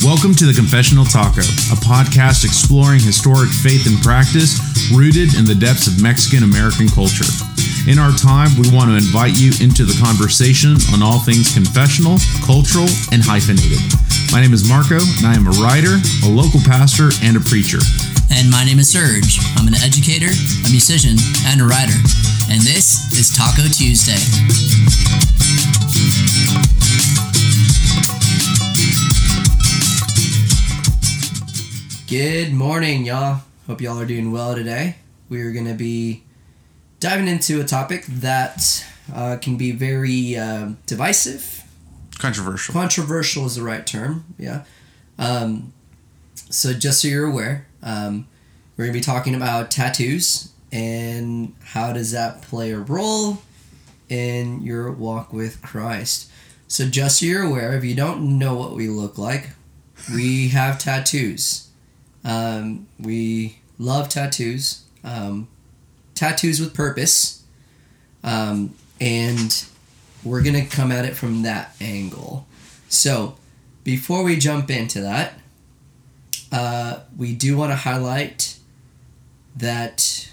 [0.00, 4.56] Welcome to the Confessional Taco, a podcast exploring historic faith and practice
[4.88, 7.28] rooted in the depths of Mexican American culture.
[7.84, 12.16] In our time, we want to invite you into the conversation on all things confessional,
[12.48, 13.76] cultural, and hyphenated.
[14.32, 17.84] My name is Marco, and I am a writer, a local pastor, and a preacher.
[18.32, 19.36] And my name is Serge.
[19.60, 22.00] I'm an educator, a musician, and a writer.
[22.48, 24.16] And this is Taco Tuesday.
[32.10, 33.42] Good morning, y'all.
[33.68, 34.96] Hope y'all are doing well today.
[35.28, 36.24] We're going to be
[36.98, 41.62] diving into a topic that uh, can be very uh, divisive.
[42.18, 42.72] Controversial.
[42.72, 44.64] Controversial is the right term, yeah.
[45.20, 45.72] Um,
[46.34, 48.26] so, just so you're aware, um,
[48.76, 53.38] we're going to be talking about tattoos and how does that play a role
[54.08, 56.28] in your walk with Christ.
[56.66, 59.50] So, just so you're aware, if you don't know what we look like,
[60.12, 61.68] we have tattoos.
[62.24, 64.84] Um, we love tattoos.
[65.04, 65.48] Um,
[66.14, 67.42] tattoos with purpose.
[68.22, 69.64] Um, and
[70.22, 72.46] we're to come at it from that angle.
[72.88, 73.36] So,
[73.84, 75.34] before we jump into that,
[76.52, 78.58] uh, we do want to highlight
[79.56, 80.28] that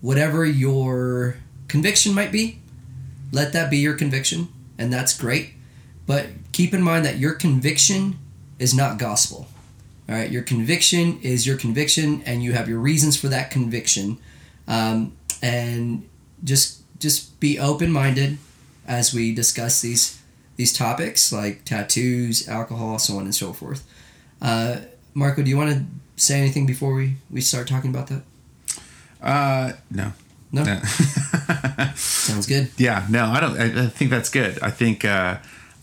[0.00, 1.36] whatever your
[1.68, 2.58] conviction might be,
[3.32, 5.52] let that be your conviction, and that's great.
[6.06, 8.18] But keep in mind that your conviction
[8.58, 9.48] is not gospel.
[10.10, 14.18] All right, your conviction is your conviction, and you have your reasons for that conviction.
[14.66, 16.08] Um, and
[16.42, 18.38] just just be open minded
[18.88, 20.20] as we discuss these
[20.56, 23.86] these topics like tattoos, alcohol, so on and so forth.
[24.42, 24.80] Uh,
[25.14, 25.84] Marco, do you want to
[26.16, 28.22] say anything before we, we start talking about that?
[29.22, 30.12] Uh, no.
[30.52, 30.64] No.
[31.94, 32.70] Sounds good.
[32.76, 33.58] Yeah, no, I don't.
[33.58, 34.58] I, I think that's good.
[34.60, 35.38] I think, uh,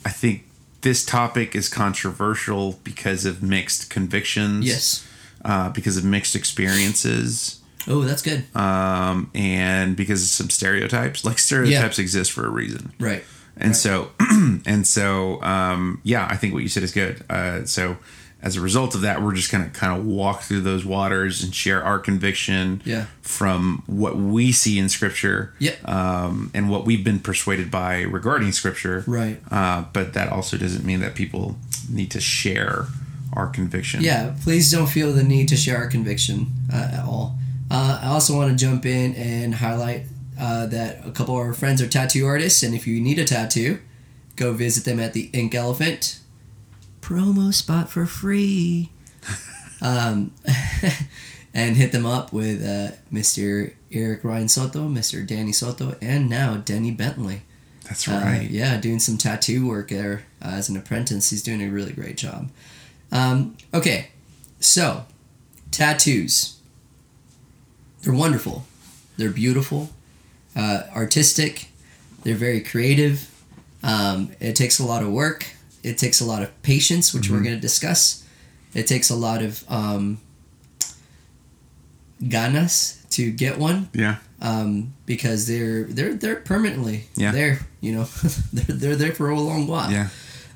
[0.06, 0.47] I think
[0.88, 4.66] this topic is controversial because of mixed convictions.
[4.66, 5.06] Yes.
[5.44, 7.60] Uh, because of mixed experiences.
[7.90, 8.46] Oh, that's good.
[8.56, 12.04] Um, and because of some stereotypes, like stereotypes yeah.
[12.04, 12.94] exist for a reason.
[13.02, 13.24] Right.
[13.58, 13.76] And right.
[13.76, 14.12] so,
[14.66, 17.22] and so, um, yeah, I think what you said is good.
[17.30, 17.98] Uh, so,
[18.42, 21.54] as a result of that, we're just gonna kind of walk through those waters and
[21.54, 23.08] share our conviction yeah.
[23.22, 25.76] from what we see in Scripture, yeah.
[25.86, 29.40] um, and what we've been persuaded by regarding Scripture, right?
[29.50, 31.58] Uh, but that also doesn't mean that people
[31.90, 32.86] need to share
[33.34, 34.02] our conviction.
[34.02, 37.38] Yeah, please don't feel the need to share our conviction uh, at all.
[37.72, 40.04] Uh, I also want to jump in and highlight
[40.40, 43.26] uh, that a couple of our friends are tattoo artists, and if you need a
[43.26, 43.80] tattoo,
[44.36, 46.20] go visit them at the Ink Elephant
[47.08, 48.90] promo spot for free.
[49.82, 50.32] um,
[51.54, 53.74] and hit them up with uh, Mr.
[53.92, 55.26] Eric Ryan Soto, Mr.
[55.26, 57.44] Danny Soto, and now Denny Bentley.
[57.86, 58.42] That's right.
[58.42, 61.30] Uh, yeah, doing some tattoo work there uh, as an apprentice.
[61.30, 62.50] He's doing a really great job.
[63.10, 64.10] Um, okay,
[64.60, 65.06] so
[65.72, 66.60] tattoos.
[68.02, 68.66] They're wonderful.
[69.16, 69.92] They're beautiful,
[70.58, 71.70] uh, artistic.
[72.24, 73.34] They're very creative.
[73.82, 75.48] Um, it takes a lot of work
[75.88, 77.36] it takes a lot of patience, which mm-hmm.
[77.36, 78.24] we're going to discuss.
[78.74, 80.20] It takes a lot of um,
[82.22, 83.90] ganas to get one.
[83.94, 84.18] Yeah.
[84.40, 87.32] Um, because they're they're they're permanently yeah.
[87.32, 87.60] there.
[87.82, 88.04] You know,
[88.54, 89.92] they're they're there for a long while.
[89.92, 90.10] Yeah.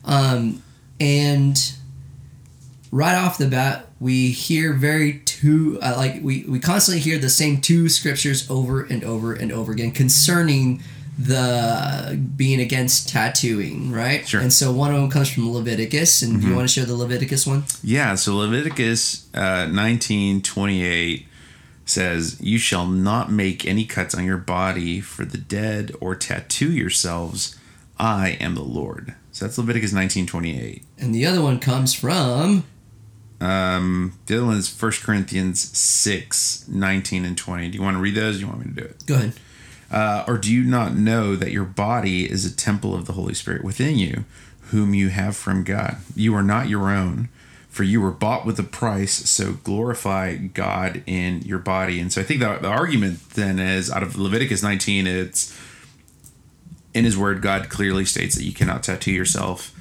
[0.05, 0.61] Um,
[0.99, 1.57] and
[2.91, 7.29] right off the bat, we hear very two uh, like we we constantly hear the
[7.29, 10.83] same two scriptures over and over and over again concerning
[11.17, 14.27] the being against tattooing, right?
[14.27, 14.41] Sure.
[14.41, 16.41] And so one of them comes from Leviticus, and mm-hmm.
[16.41, 17.63] do you want to share the Leviticus one?
[17.83, 18.15] Yeah.
[18.15, 21.27] So Leviticus uh, nineteen twenty eight
[21.85, 26.71] says, "You shall not make any cuts on your body for the dead, or tattoo
[26.71, 27.57] yourselves.
[27.99, 30.83] I am the Lord." So that's Leviticus nineteen twenty eight.
[30.97, 32.63] And the other one comes from.
[33.41, 37.69] Um, the other one is 1 Corinthians 6, 19 and 20.
[37.69, 38.35] Do you want to read those?
[38.35, 39.03] do you want me to do it?
[39.07, 39.33] Go ahead.
[39.91, 43.33] Uh, or do you not know that your body is a temple of the Holy
[43.33, 44.23] Spirit within you,
[44.69, 45.97] whom you have from God?
[46.15, 47.27] You are not your own,
[47.69, 51.99] for you were bought with a price, so glorify God in your body.
[51.99, 55.57] And so I think that the argument then is out of Leviticus 19, it's
[56.93, 59.73] in his word, God clearly states that you cannot tattoo yourself.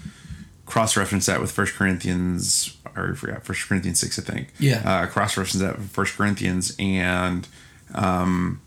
[0.66, 4.48] Cross reference that with First Corinthians, or I forgot, First Corinthians 6, I think.
[4.58, 4.82] Yeah.
[4.84, 7.48] Uh, Cross reference that with First Corinthians, and
[7.94, 8.60] um,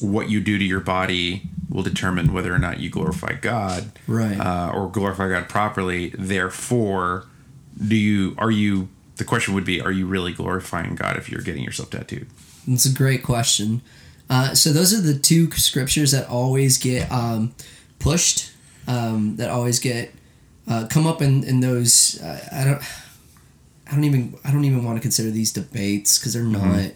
[0.00, 4.38] what you do to your body will determine whether or not you glorify God, right,
[4.38, 6.10] uh, or glorify God properly.
[6.10, 7.26] Therefore,
[7.86, 8.88] do you are you?
[9.16, 12.28] The question would be: Are you really glorifying God if you're getting yourself tattooed?
[12.66, 13.82] It's a great question.
[14.28, 17.52] Uh, so those are the two scriptures that always get um,
[17.98, 18.52] pushed,
[18.86, 20.12] um, that always get
[20.68, 22.20] uh, come up in in those.
[22.20, 22.82] Uh, I don't.
[23.86, 26.92] I don't even I don't even want to consider these debates because they're not.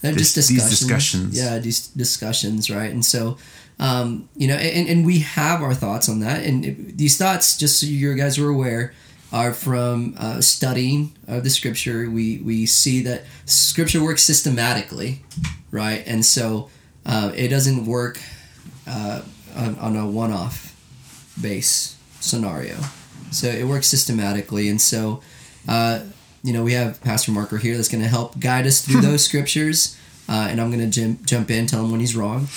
[0.00, 0.80] They're This- just these discussions.
[0.80, 1.36] discussions.
[1.36, 2.90] Yeah, these discussions, right?
[2.92, 3.36] And so,
[3.80, 6.44] um, you know, and, and we have our thoughts on that.
[6.44, 8.92] And it- these thoughts, just so you guys are aware,
[9.32, 12.08] are from uh, studying of the scripture.
[12.10, 15.22] We we see that scripture works systematically,
[15.70, 16.02] right?
[16.06, 16.70] And so
[17.04, 18.18] uh, it doesn't work
[18.86, 19.20] uh,
[19.54, 20.74] on, on a one-off
[21.40, 22.76] base scenario.
[23.30, 25.20] So it works systematically, and so
[25.68, 26.00] uh,
[26.48, 29.22] you know we have Pastor Marco here that's going to help guide us through those
[29.22, 29.98] scriptures,
[30.30, 32.48] uh, and I'm going to jump jump in, tell him when he's wrong,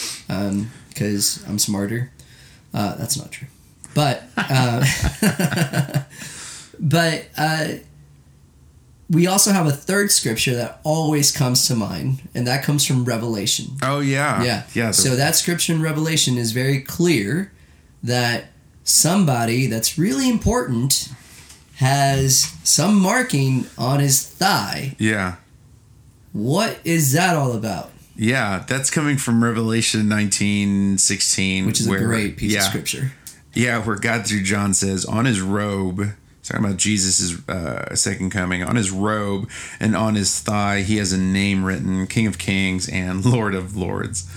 [0.89, 2.09] because I'm smarter.
[2.73, 3.49] Uh, that's not true,
[3.93, 4.85] but uh,
[6.79, 7.67] but uh,
[9.09, 13.03] we also have a third scripture that always comes to mind, and that comes from
[13.03, 13.65] Revelation.
[13.83, 14.63] Oh yeah, Yeah.
[14.73, 14.91] yeah.
[14.91, 17.51] So that scripture in Revelation is very clear
[18.03, 18.45] that
[18.85, 21.09] somebody that's really important
[21.81, 24.95] has some marking on his thigh.
[24.99, 25.35] yeah,
[26.31, 27.89] What is that all about?
[28.15, 28.63] yeah.
[28.67, 33.11] That's coming from Revelation nineteen sixteen, Which is where, a great piece yeah, of scripture.
[33.53, 36.01] Yeah, where God through John says, on his robe,
[36.43, 39.49] talking about Jesus' uh, second coming, on his robe
[39.79, 43.75] and on his thigh, he has a name written King of Kings and Lord of
[43.75, 44.29] Lords.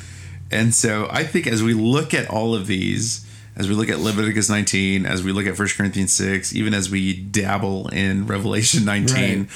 [0.50, 3.23] And so I think as we look at all of these,
[3.56, 6.90] as we look at Leviticus 19, as we look at 1 Corinthians 6, even as
[6.90, 9.48] we dabble in Revelation 19, Right.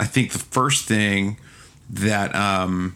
[0.00, 1.38] I think the first thing
[1.90, 2.94] that um,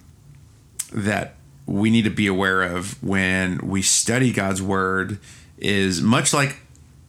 [0.93, 1.35] that
[1.67, 5.19] we need to be aware of when we study God's word
[5.59, 6.59] is much like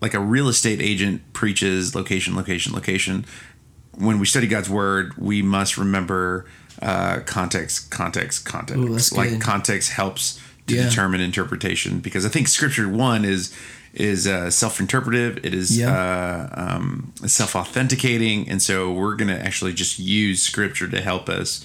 [0.01, 3.25] like a real estate agent preaches location, location, location.
[3.95, 6.45] When we study God's word, we must remember
[6.81, 9.13] uh, context, context, context.
[9.13, 9.41] Ooh, like good.
[9.41, 10.89] context helps to Yeah.
[10.89, 13.53] determine interpretation because I think Scripture one is
[13.93, 15.37] is uh, self-interpretive.
[15.45, 20.99] It is uh, um, self-authenticating, and so we're going to actually just use Scripture to
[20.99, 21.63] help us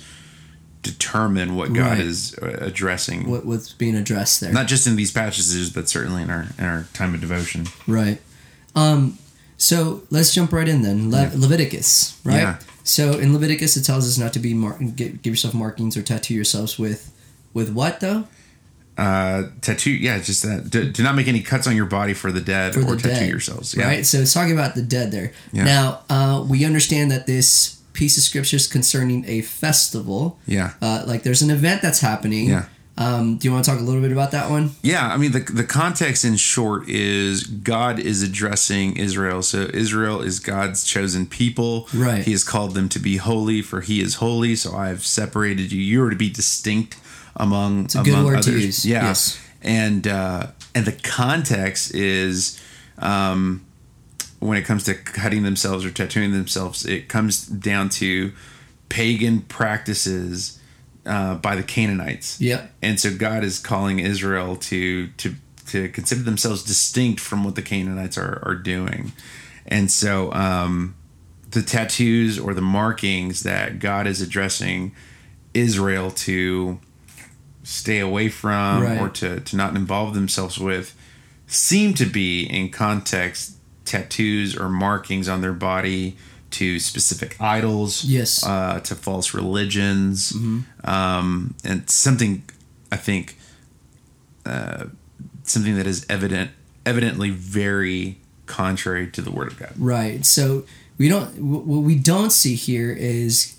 [0.82, 2.00] determine what God Right.
[2.00, 4.52] is uh, addressing, What, what's being addressed there?
[4.52, 7.66] not just in these passages, but certainly in our in our time of devotion.
[7.86, 8.20] Right.
[8.76, 9.18] Um,
[9.56, 11.10] so let's jump right in then.
[11.10, 12.36] Le- Leviticus, right?
[12.42, 12.58] Yeah.
[12.84, 16.34] So in Leviticus, it tells us not to be mar- give yourself markings or tattoo
[16.34, 17.10] yourselves with
[17.54, 18.24] with what though?
[18.98, 20.68] Uh, tattoo, yeah, just that.
[20.68, 23.02] Do, do not make any cuts on your body for the dead For or the
[23.02, 23.74] tattoo dead, yourselves.
[23.76, 23.86] Yeah.
[23.86, 24.04] Right.
[24.04, 25.32] So it's talking about the dead there.
[25.52, 25.64] Yeah.
[25.64, 30.40] Now uh, we understand that this piece of scripture is concerning a festival.
[30.46, 30.74] Yeah.
[30.82, 32.48] Uh, like there's an event that's happening.
[32.48, 32.66] Yeah.
[32.96, 34.72] Um, do you want to talk a little bit about that one?
[34.82, 39.42] Yeah, I mean the the context in short is God is addressing Israel.
[39.42, 41.88] So Israel is God's chosen people.
[41.94, 42.24] Right.
[42.24, 44.56] He has called them to be holy, for He is holy.
[44.56, 45.80] So I have separated you.
[45.80, 46.96] You are to be distinct
[47.38, 48.64] among a good among word to others.
[48.64, 48.86] use.
[48.86, 49.04] Yeah.
[49.04, 49.40] Yes.
[49.62, 52.60] And uh, and the context is
[52.98, 53.64] um,
[54.40, 58.32] when it comes to cutting themselves or tattooing themselves, it comes down to
[58.88, 60.58] pagan practices
[61.06, 62.66] uh, by the Canaanites Yeah.
[62.82, 65.34] and so God is calling Israel to to
[65.66, 69.12] to consider themselves distinct from what the Canaanites are are doing,
[69.66, 70.94] and so um,
[71.50, 74.92] the tattoos or the markings that God is addressing
[75.54, 76.78] Israel to
[77.70, 78.98] stay away from Right.
[79.00, 80.94] or to to not involve themselves with
[81.46, 83.52] seem to be in context
[83.84, 86.16] tattoos or markings on their body
[86.50, 88.44] to specific idols Yes.
[88.46, 90.90] uh, to false religions Mm-hmm.
[90.90, 92.42] um, and something
[92.90, 93.36] I think
[94.46, 94.84] uh,
[95.42, 96.50] something that is evident
[96.86, 98.16] evidently very
[98.46, 99.72] contrary to the word of God.
[99.76, 100.24] Right.
[100.24, 100.64] So
[100.96, 101.28] we don't.
[101.38, 103.56] What we don't see here is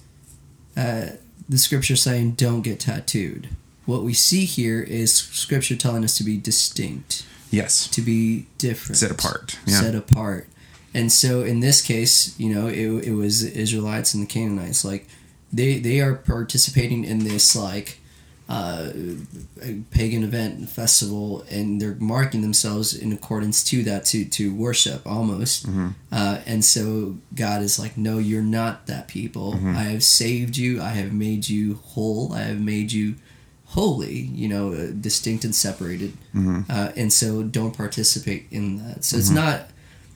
[0.76, 1.08] uh,
[1.48, 3.50] the scripture saying don't get tattooed.
[3.90, 8.98] What we see here is scripture telling us to be distinct, Yes, to be different,
[8.98, 9.58] set apart.
[9.66, 10.48] Yeah, set apart.
[10.94, 14.86] And so in this case, you know, it, it was the Israelites and the Canaanites.
[14.86, 15.08] Like
[15.52, 18.00] they they are participating in this like
[18.48, 18.92] uh,
[19.90, 25.02] pagan event and festival, and they're marking themselves in accordance to that to to worship
[25.08, 25.68] almost.
[26.12, 29.56] Uh, and so God is like, no, you're not that people.
[29.66, 30.80] I have saved you.
[30.80, 32.34] I have made you whole.
[32.34, 33.16] I have made you
[33.70, 34.16] holy.
[34.18, 36.14] You know, uh, distinct and separated.
[36.36, 39.04] Uh, and so don't participate in that.
[39.04, 39.70] So it's not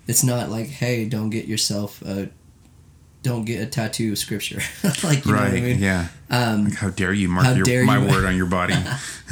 [0.08, 2.30] it's not like hey don't get yourself a
[3.22, 4.60] don't get a tattoo of scripture
[5.04, 5.54] like you know right.
[5.54, 6.08] what I mean Yeah.
[6.30, 8.74] um, Like, how dare you mark your, dare my you- word on your body?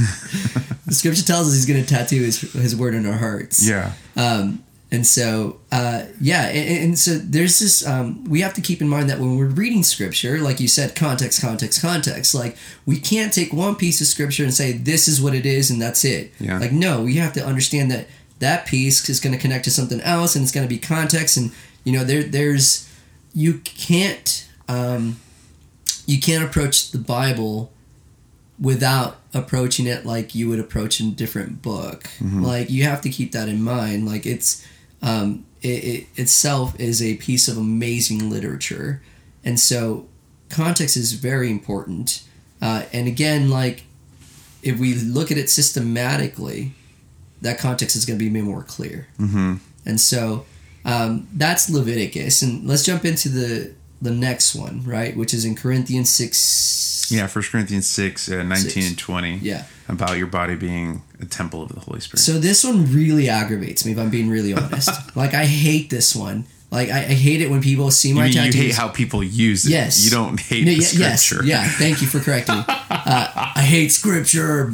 [0.85, 3.91] the scripture tells us he's going to tattoo his, his word in our hearts yeah.
[4.15, 4.63] um,
[4.93, 8.89] and so uh, yeah and, and so there's this um, we have to keep in
[8.89, 13.31] mind that when we're reading scripture like you said context context context like we can't
[13.33, 16.31] take one piece of scripture and say this is what it is and that's it
[16.39, 16.59] Yeah.
[16.59, 18.07] like no we have to understand that
[18.39, 21.37] that piece is going to connect to something else and it's going to be context
[21.37, 21.51] and
[21.83, 22.89] you know there there's
[23.33, 25.17] you can't um,
[26.05, 27.71] you can't approach the Bible
[28.59, 32.03] without approaching it like you would approach a different book.
[32.19, 32.43] Mm-hmm.
[32.43, 34.05] Like you have to keep that in mind.
[34.05, 34.65] Like it's
[35.01, 39.01] um, it, it itself is a piece of amazing literature,
[39.43, 40.07] and so
[40.49, 42.23] context is very important.
[42.61, 43.83] Uh, and again, like
[44.61, 46.73] if we look at it systematically,
[47.41, 49.07] that context is going to be made more clear.
[49.19, 49.55] Mm-hmm.
[49.85, 50.45] And so
[50.85, 55.15] um, that's Leviticus, and let's jump into the the next one, right?
[55.15, 56.37] Which is in Corinthians six.
[57.11, 58.87] Yeah, First Corinthians 6, uh, 19 Six.
[58.89, 59.37] and 20.
[59.37, 59.65] Yeah.
[59.87, 62.19] About your body being a temple of the Holy Spirit.
[62.19, 64.89] So this one really aggravates me, if I'm being really honest.
[65.15, 66.45] like I hate this one.
[66.71, 69.21] Like I, I hate it when people see you, my mean you hate how people
[69.21, 69.71] use it.
[69.71, 70.05] Yes.
[70.05, 71.45] You don't hate No, the yeah, yes, scripture.
[71.45, 71.67] yeah.
[71.67, 72.55] Thank you for correcting.
[72.55, 72.63] me.
[72.67, 74.71] uh, I hate scripture.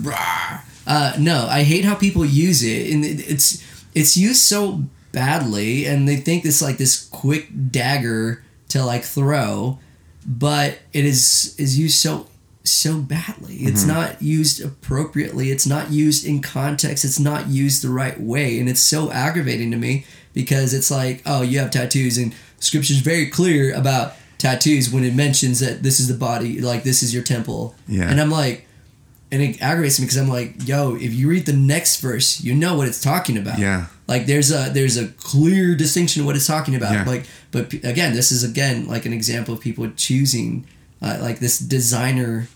[0.86, 3.64] Uh, no, I hate how people use it, and it's
[3.96, 9.80] it's used so badly, and they think it's like this quick dagger to like throw,
[10.28, 12.28] but it is is used so
[12.64, 13.56] so badly.
[13.60, 13.94] It's Mm-hmm.
[13.94, 15.52] not used appropriately.
[15.52, 17.06] It's not used in context.
[17.06, 21.22] It's not used the right way, and it's so aggravating to me because it's like,
[21.26, 26.00] oh, you have tattoos, and scripture's very clear about tattoos when it mentions that this
[26.00, 27.74] is the body, like this is your temple.
[27.88, 28.10] Yeah.
[28.10, 28.68] And I'm like,
[29.32, 32.54] and it aggravates me because I'm like, yo, if you read the next verse, you
[32.54, 33.60] know what it's talking about.
[33.60, 33.88] Yeah.
[34.08, 36.94] Like there's a there's a clear distinction of what it's talking about.
[36.94, 37.04] Yeah.
[37.06, 40.66] Like, but p- again, this is again like an example of people choosing,
[41.02, 42.48] uh, like this designer,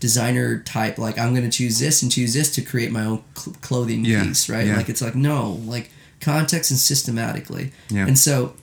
[0.00, 0.98] designer type.
[0.98, 4.24] Like I'm gonna choose this and choose this to create my own cl- clothing Yeah.
[4.24, 4.66] piece, right?
[4.66, 4.76] Yeah.
[4.76, 5.90] Like it's like no, like
[6.20, 7.70] context and systematically.
[7.90, 8.06] Yeah.
[8.06, 8.54] And so,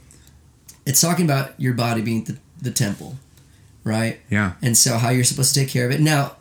[0.86, 3.16] it's talking about your body being the the temple,
[3.86, 4.20] right?
[4.30, 4.54] Yeah.
[4.62, 6.02] and so how you're supposed to take care of it.
[6.02, 6.36] Now,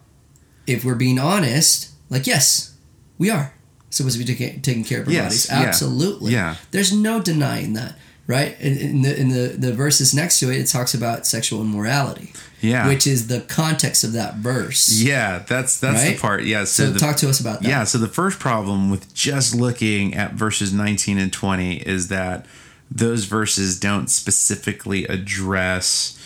[0.67, 2.75] if we're being honest, like yes,
[3.17, 3.54] we are
[3.97, 5.49] supposed to be taking taking care of our Yes, bodies.
[5.51, 6.33] yeah, Absolutely.
[6.33, 6.57] yeah.
[6.71, 7.97] There's no denying that,
[8.27, 8.57] right?
[8.61, 12.33] In, in the in the the verses next to it, it talks about sexual immorality,
[12.61, 12.87] Yeah.
[12.89, 14.91] which is the context of that verse.
[14.91, 16.15] yeah, that's that's Right?
[16.17, 16.45] the part.
[16.45, 16.65] Yeah.
[16.65, 17.69] So, So, the, talk to us about that.
[17.69, 22.47] Yeah, so the first problem with just looking at verses 19 and 20 is that
[22.91, 26.19] those verses don't specifically address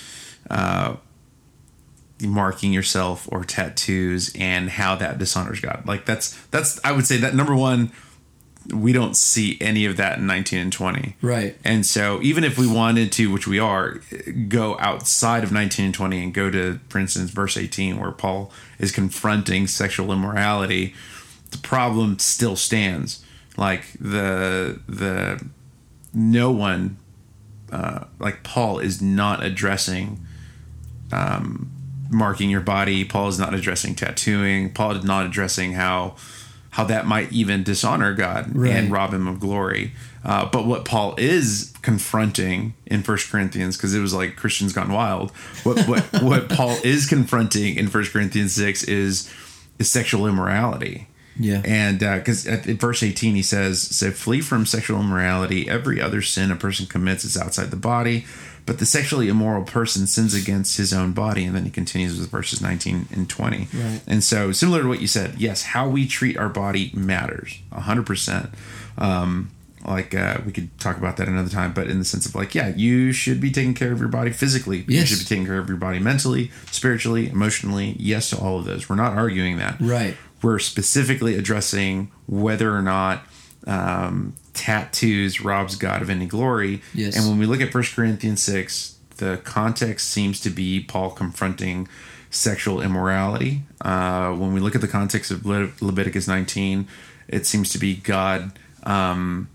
[0.50, 0.96] uh,
[2.22, 5.84] marking yourself or tattoos and how that dishonors God.
[5.87, 7.92] Like that's that's I would say that number one
[8.75, 11.16] we don't see any of that in 19 and 20.
[11.22, 11.56] Right.
[11.64, 14.00] And so, even if we wanted to, which we are,
[14.48, 18.52] go outside of 19 and 20 and go to, for instance, verse 18, where Paul
[18.78, 20.94] is confronting sexual immorality,
[21.50, 23.25] the problem still stands.
[23.56, 25.44] Like the the
[26.14, 26.98] no one,
[27.72, 30.25] uh, like Paul, is not addressing
[31.10, 31.70] um,
[32.10, 33.04] marking your body.
[33.04, 34.72] Paul is not addressing tattooing.
[34.72, 36.16] Paul is not addressing how
[36.70, 38.70] how that might even dishonor God Right.
[38.72, 39.92] and rob him of glory.
[40.24, 44.92] Uh, but what Paul is confronting in First Corinthians, because it was like Christians gone
[44.92, 45.30] wild.
[45.64, 49.32] What what what Paul is confronting in First Corinthians six is
[49.78, 51.08] is sexual immorality.
[51.40, 51.62] Yeah.
[51.64, 55.68] And because at in verse 18, he says, So flee from sexual immorality.
[55.68, 58.26] Every other sin a person commits is outside the body,
[58.68, 61.44] but the sexually immoral person sins against his own body.
[61.44, 63.68] And then he continues with verses 19 and 20.
[63.75, 64.00] Right.
[64.06, 68.50] And so, similar to what you said, yes, how we treat our body matters 100%.
[68.98, 69.50] Um,
[69.84, 72.54] like uh, we could talk about that another time, but in the sense of like,
[72.54, 74.84] yeah, you should be taking care of your body physically.
[74.87, 75.10] Yes.
[75.10, 77.96] You should be taking care of your body mentally, spiritually, emotionally.
[77.98, 78.88] Yes to all of those.
[78.88, 80.16] We're not arguing that Right.
[80.42, 83.25] we're specifically addressing whether or not
[83.66, 86.82] um, tattoos robs God of any glory.
[86.92, 87.16] Yes.
[87.16, 91.88] And when we look at 1 Corinthians 6, the context seems to be Paul confronting
[92.30, 93.62] sexual immorality.
[93.80, 96.88] Uh, when we look at the context of Le- Leviticus 19,
[97.28, 98.58] it seems to be God.
[98.82, 99.48] Um,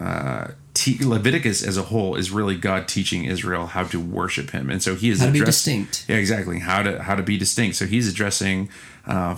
[0.00, 4.70] uh, te- Leviticus as a whole is really God teaching Israel how to worship Him,
[4.70, 6.04] and so He is How to be distinct.
[6.08, 6.58] Yeah, exactly.
[6.58, 7.76] How to how to be distinct.
[7.76, 8.68] So He's addressing
[9.06, 9.36] uh,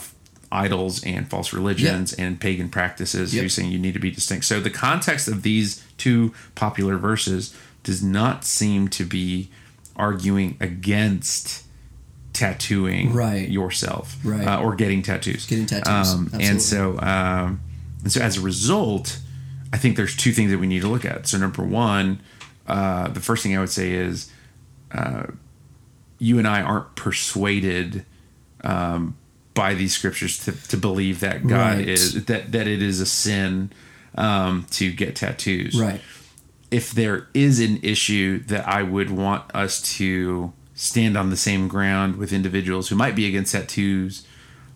[0.51, 3.35] idols and false religions and pagan practices.
[3.35, 3.43] Yep.
[3.43, 4.47] He's saying you need to be distinct.
[4.47, 9.51] So the context of these two popular verses does not seem to be
[9.97, 11.65] arguing against
[12.33, 13.49] tattooing Right.
[13.49, 14.47] yourself Right.
[14.47, 16.13] uh, or getting tattoos Getting tattoos.
[16.15, 17.61] um, and so um,
[18.05, 19.19] and so as a result
[19.73, 22.21] i think there's two things that we need to look at so number one
[22.69, 24.31] uh, the first thing i would say is
[24.93, 25.25] uh,
[26.21, 28.05] you and i aren't persuaded
[28.63, 29.17] um,
[29.59, 31.89] by these scriptures to, to believe that god Right.
[31.89, 33.71] is that that it is a sin
[34.15, 36.01] um, to get tattoos Right.
[36.71, 41.67] if there is an issue that I would want us to stand on the same
[41.69, 44.25] ground with individuals who might be against tattoos,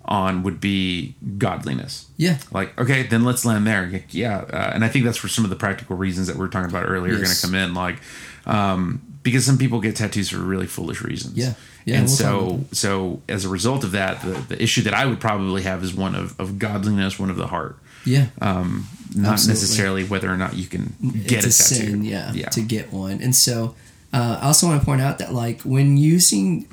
[0.04, 2.06] on would be godliness.
[2.16, 2.38] Yeah.
[2.50, 4.02] Like, okay, then let's land there.
[4.10, 6.48] Yeah, uh, and I think that's where some of the practical reasons that we are
[6.48, 7.72] talking about earlier are going to come in.
[7.72, 7.98] Like,
[8.44, 11.36] um, because some people get tattoos for really foolish reasons.
[11.36, 11.54] Yeah.
[11.84, 15.06] Yeah, and we'll so, so as a result of that, the, the issue that I
[15.06, 18.26] would probably have is one of, of godliness, one of the heart, Yeah.
[18.40, 19.60] um, not Absolutely.
[19.60, 20.94] necessarily whether or not you can
[21.26, 21.90] get it's a a tattoo.
[21.90, 23.20] sin, yeah, yeah, to get one.
[23.20, 23.74] And so,
[24.12, 26.68] uh, I also want to point out that like when using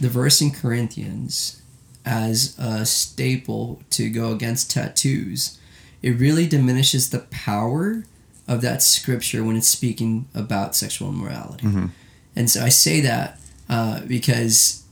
[0.00, 1.60] the verse in Corinthians
[2.04, 5.58] as a staple to go against tattoos,
[6.02, 8.04] it really diminishes the power
[8.46, 11.66] of that scripture when it's speaking about sexual immorality.
[11.66, 11.90] Mhm.
[12.36, 13.38] And so I say that
[13.70, 14.82] uh, because,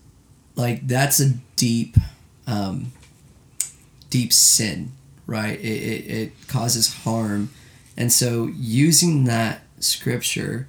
[0.55, 1.97] like, that's a deep,
[2.47, 2.93] um,
[4.09, 4.93] deep sin,
[5.27, 5.59] right?
[5.59, 7.51] It, it, it causes harm.
[7.97, 10.69] And so using that scripture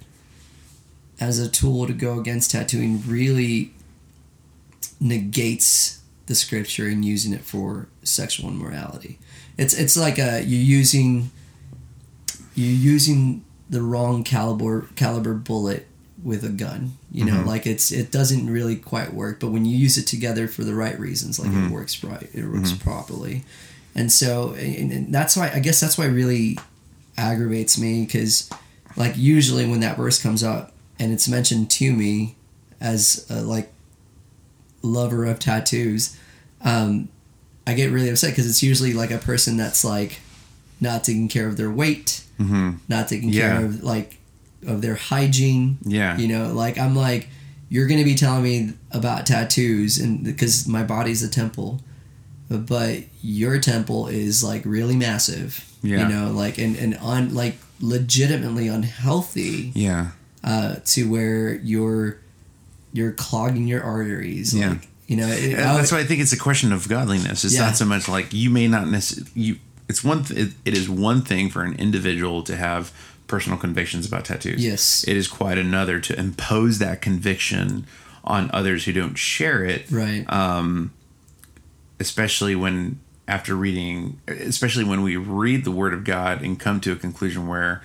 [1.20, 3.72] as a tool to go against tattooing really
[4.98, 9.18] negates the scripture and using it for sexual immorality.
[9.56, 11.30] It's it's like a you're using
[12.54, 15.86] you're using the wrong caliber caliber bullet
[16.22, 16.92] with a gun.
[17.10, 17.46] You know, Mhm.
[17.46, 20.74] like it's it doesn't really quite work, but when you use it together for the
[20.74, 21.66] right reasons, like Mhm.
[21.66, 23.44] it works right, it works properly.
[23.94, 26.58] And so and, and that's why I guess that's why it really
[27.16, 28.48] aggravates me because
[28.96, 32.34] like usually when that verse comes up and it's mentioned to me
[32.80, 33.72] as a, like
[34.82, 36.16] lover of tattoos
[36.62, 37.08] um,
[37.66, 40.20] i get really upset because it's usually like a person that's like
[40.80, 43.58] not taking care of their weight hmm not taking Yeah.
[43.58, 44.16] care of like
[44.66, 47.28] of their hygiene yeah, you know like i'm like
[47.68, 51.80] you're gonna be telling me about tattoos and because my body's a temple
[52.48, 56.08] but your temple is like really massive Yeah.
[56.08, 60.08] you know like and and on like legitimately unhealthy yeah,
[60.44, 62.18] uh to where you're
[62.92, 64.70] you're clogging your arteries Yeah.
[64.70, 67.44] like you know it, that's why I think it's a question of godliness.
[67.44, 67.66] It's Yeah.
[67.66, 69.56] not so much like you may not necessarily you.
[69.88, 70.22] It's one.
[70.22, 72.92] Th- it, it is one thing for an individual to have
[73.30, 74.62] personal convictions about tattoos.
[74.62, 75.04] Yes.
[75.06, 77.86] It is quite another to impose that conviction
[78.24, 79.90] on others who don't share it.
[79.90, 80.92] right Um,
[82.00, 86.92] especially when after reading, especially when we read the Word of God and come to
[86.92, 87.82] a conclusion where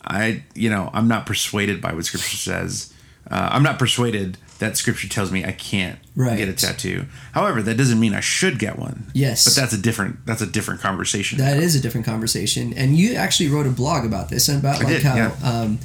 [0.00, 2.92] I, you know, I'm not persuaded by what Scripture says.
[3.28, 6.36] Uh, I'm not persuaded that Scripture tells me I can't Right.
[6.38, 7.06] get a tattoo.
[7.32, 9.06] However, that doesn't mean I should get one.
[9.14, 11.38] yes But that's a different that's a different conversation.
[11.38, 14.76] That is a different conversation, and you actually wrote a blog about this and about
[14.76, 15.32] I like did, how yeah.
[15.42, 15.78] um,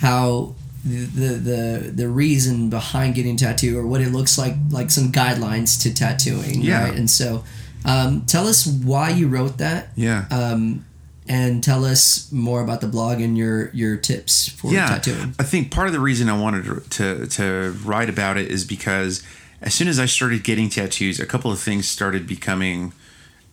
[0.00, 0.54] how
[0.84, 5.10] the, the the the reason behind getting tattoo or what it looks like, like some
[5.12, 6.84] guidelines to tattooing, Yeah.
[6.84, 6.94] right?
[6.94, 7.44] And so,
[7.84, 10.26] um, tell us why you wrote that, yeah.
[10.30, 10.84] um,
[11.28, 15.34] and tell us more about the blog and your your tips for yeah, tattooing.
[15.38, 18.64] I think part of the reason I wanted to, to to write about it is
[18.64, 19.22] because
[19.60, 22.92] as soon as I started getting tattoos, a couple of things started becoming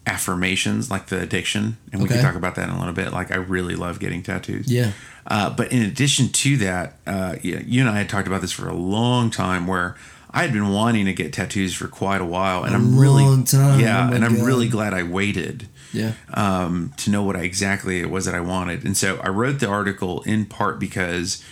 [0.07, 2.15] affirmations, like the addiction, and we Okay.
[2.17, 3.11] can talk about that in a little bit.
[3.11, 4.71] Like I really love getting tattoos.
[4.71, 4.91] Yeah,
[5.27, 8.67] Uh, but in addition to that, uh, you and I had talked about this for
[8.69, 9.95] a long time, where
[10.29, 13.79] I had been wanting to get tattoos for quite a while, and I'm really time,
[13.79, 17.99] yeah, oh and I'm really glad I waited yeah, um, to know what I, exactly
[17.99, 18.83] it was that I wanted.
[18.85, 21.43] And so I wrote the article in part because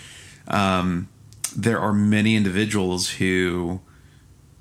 [0.48, 1.10] um,
[1.56, 3.82] there are many individuals who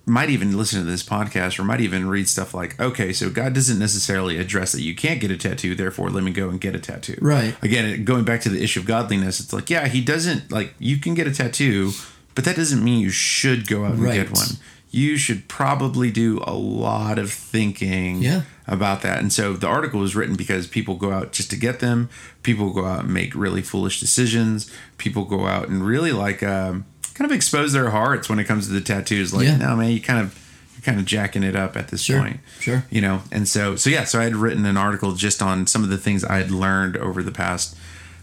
[0.04, 3.52] might even listen to this podcast or might even read stuff like, okay, so God
[3.52, 6.74] doesn't necessarily address that you can't get a tattoo, therefore let me go and get
[6.74, 7.16] a tattoo.
[7.20, 10.74] right, Again, going back to the issue of godliness, it's like, yeah, he doesn't, like,
[10.80, 11.92] you can get a tattoo,
[12.35, 14.14] but that doesn't mean you should go out and Right.
[14.14, 14.46] get one.
[14.94, 18.42] You should probably do a lot of thinking Yeah.
[18.66, 19.18] about that.
[19.20, 22.11] And so the article was written because people go out just to get them.
[22.42, 24.70] People go out and make really foolish decisions.
[24.98, 28.66] People go out and really like um, kind of expose their hearts when it comes
[28.66, 29.33] to the tattoos.
[29.33, 29.57] Like, Yeah.
[29.57, 30.38] no, man, you kind of
[30.74, 33.76] you're kind of jacking it up at this sure, point sure, you know and so
[33.76, 36.37] so yeah so i had written an article just on some of the things i
[36.38, 37.76] had learned over the past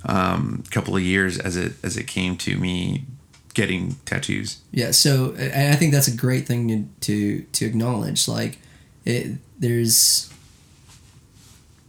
[0.06, 3.06] um, couple of years as it as it came to me
[3.54, 8.28] getting tattoos Yeah, so I think that's a great thing to to, to acknowledge.
[8.28, 8.60] Like,
[9.06, 10.32] it there's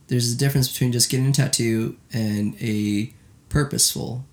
[0.09, 3.13] there's a difference between just getting a tattoo and a
[3.49, 4.25] purposeful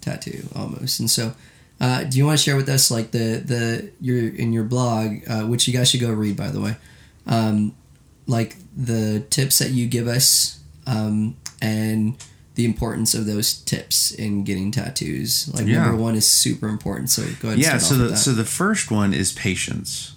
[0.00, 1.00] tattoo almost.
[1.00, 1.32] And so,
[1.80, 5.18] uh, do you want to share with us like the the your in your blog,
[5.28, 6.76] uh, which you guys should go read by the way,
[7.26, 7.74] um,
[8.26, 12.16] like the tips that you give us um, and
[12.58, 15.48] the importance of those tips in getting tattoos.
[15.54, 15.84] Like Yeah.
[15.84, 17.08] number one is super important.
[17.08, 17.52] So go ahead.
[17.52, 20.16] And yeah so the so the first one is patience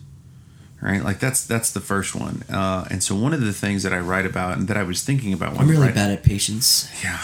[0.81, 3.93] right like that's that's the first one uh, and so one of the things that
[3.93, 6.89] i write about and that i was thinking about when I'm really bad at patience,
[7.03, 7.19] yeah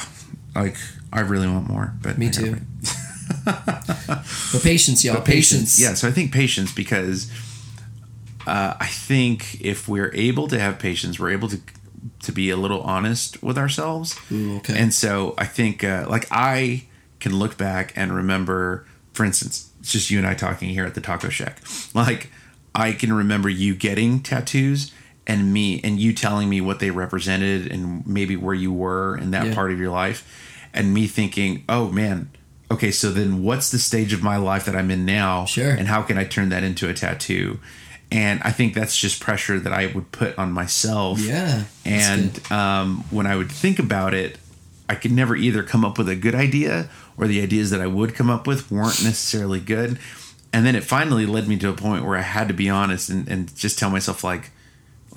[0.54, 0.78] like
[1.12, 2.58] i really want more but Me too.
[3.46, 5.16] but patience, y'all.
[5.16, 5.80] But patience.
[5.80, 7.32] Yeah, so I think patience because
[8.46, 11.60] uh, I think if we're able to have patience, we're able to
[12.22, 14.20] to be a little honest with ourselves.
[14.32, 14.78] Ooh, okay.
[14.78, 16.86] And so I think, uh, like, I
[17.20, 20.94] can look back and remember, for instance, it's just you and I talking here at
[20.96, 21.62] the taco shack.
[21.94, 22.32] Like,
[22.76, 24.92] I can remember you getting tattoos
[25.26, 29.32] and me and you telling me what they represented and maybe where you were in
[29.32, 29.54] that Yeah.
[29.56, 30.26] part of your life,
[30.74, 32.30] and me thinking, oh man.
[32.70, 35.46] Okay, so then what's the stage of my life that I'm in now?
[35.46, 35.72] Sure.
[35.72, 37.60] And how can I turn that into a tattoo?
[38.12, 41.66] And I think that's just pressure that I would put on myself Yeah.
[41.86, 44.38] and um, when I would think about it,
[44.88, 47.88] I could never either come up with a good idea or the ideas that I
[47.88, 50.00] would come up with weren't necessarily good.
[50.54, 53.10] And then it finally led me to a point where I had to be honest
[53.10, 54.52] and, and just tell myself like,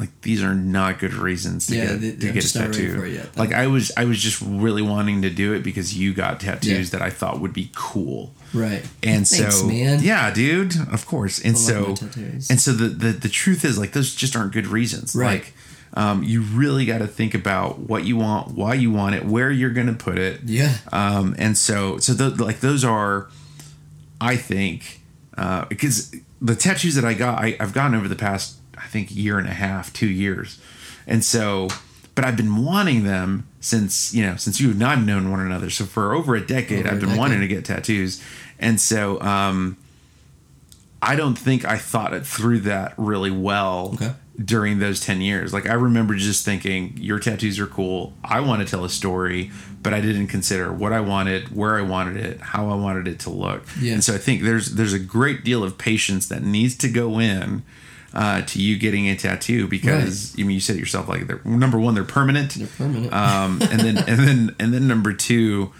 [0.01, 2.69] like these are not good reasons to Yeah, get they- to get just a not
[2.71, 2.99] ready tattoo.
[2.99, 3.37] for it yet.
[3.37, 6.93] Like I was I was just really wanting to do it because you got tattoos
[6.93, 6.99] Yeah.
[6.99, 8.35] that I thought would be cool.
[8.55, 8.83] right.
[9.03, 10.03] And Thanks, so, man.
[10.03, 11.39] yeah, dude, of course.
[11.39, 12.51] And I love so, my tattoos.
[12.51, 15.15] and so the, the the truth is, like, those just aren't good reasons.
[15.15, 15.43] Right.
[15.43, 15.53] Like,
[15.95, 19.51] um, you really got to think about what you want, why you want it, where
[19.51, 20.41] you're going to put it.
[20.45, 20.77] Yeah.
[20.93, 23.29] Um, and so, so th- like those are,
[24.21, 25.01] I think,
[25.37, 28.57] uh, because the tattoos that I got, I, I've gotten over the past,
[28.91, 30.59] I think, year and a half, two years,
[31.07, 31.69] and so,
[32.17, 35.71] but I've been wanting them since you know since you and I've known one another.
[35.71, 38.21] So for over a decade, Over I've been wanting to get tattoos,
[38.59, 39.77] and so um,
[41.01, 44.13] I don't think I thought it through that really well Okay.
[44.45, 45.53] during those 10 years.
[45.53, 48.13] Like I remember just thinking your tattoos are cool.
[48.25, 49.51] I want to tell a story,
[49.83, 53.21] but I didn't consider what I wanted, where I wanted it, how I wanted it
[53.21, 53.63] to look.
[53.81, 53.95] Yeah.
[53.95, 57.21] And so I think there's there's a great deal of patience that needs to go
[57.21, 57.63] in
[58.15, 61.41] uh, to you getting a tattoo because I mean you said it yourself like they're
[61.45, 63.13] number one they're permanent They're permanent.
[63.13, 65.73] um, and then and then and then number two,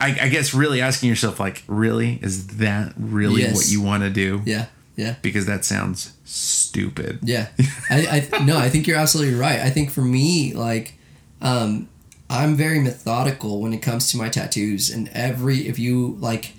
[0.00, 3.54] I, I guess really asking yourself like, really is that really Yes.
[3.54, 4.42] what you want to do?
[4.44, 4.66] yeah.
[4.96, 5.16] Yeah.
[5.22, 7.18] Because that sounds stupid.
[7.22, 7.48] Yeah,
[7.90, 9.58] I, I no, I think you're absolutely right.
[9.58, 10.94] I think for me, like,
[11.42, 11.88] um,
[12.30, 16.52] I'm very methodical when it comes to my tattoos, and every if you like,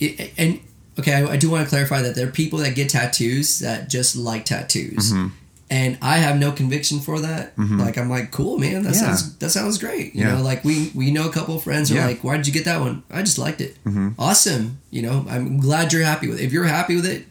[0.00, 0.58] it, and
[0.98, 3.88] okay, I, I do want to clarify that there are people that get tattoos that
[3.88, 5.28] just like tattoos, Mm-hmm.
[5.70, 7.52] and I have no conviction for that.
[7.56, 9.00] Like, I'm like, cool, man, that Yeah.
[9.00, 10.14] sounds that sounds great.
[10.14, 10.34] You Yeah.
[10.36, 12.06] know, like we we know a couple of friends are Yeah.
[12.06, 13.02] like, why did you get that one?
[13.10, 13.76] I just liked it.
[13.84, 14.08] Mm-hmm.
[14.18, 14.78] Awesome.
[14.90, 16.44] You know, I'm glad you're happy with it.
[16.44, 17.26] If you're happy with it,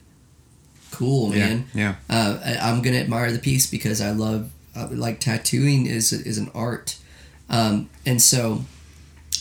[0.91, 1.95] cool, man Yeah.
[2.09, 6.37] uh, I, I'm gonna admire the piece because I love uh, like tattooing is is
[6.37, 6.97] an art,
[7.49, 8.63] um, and so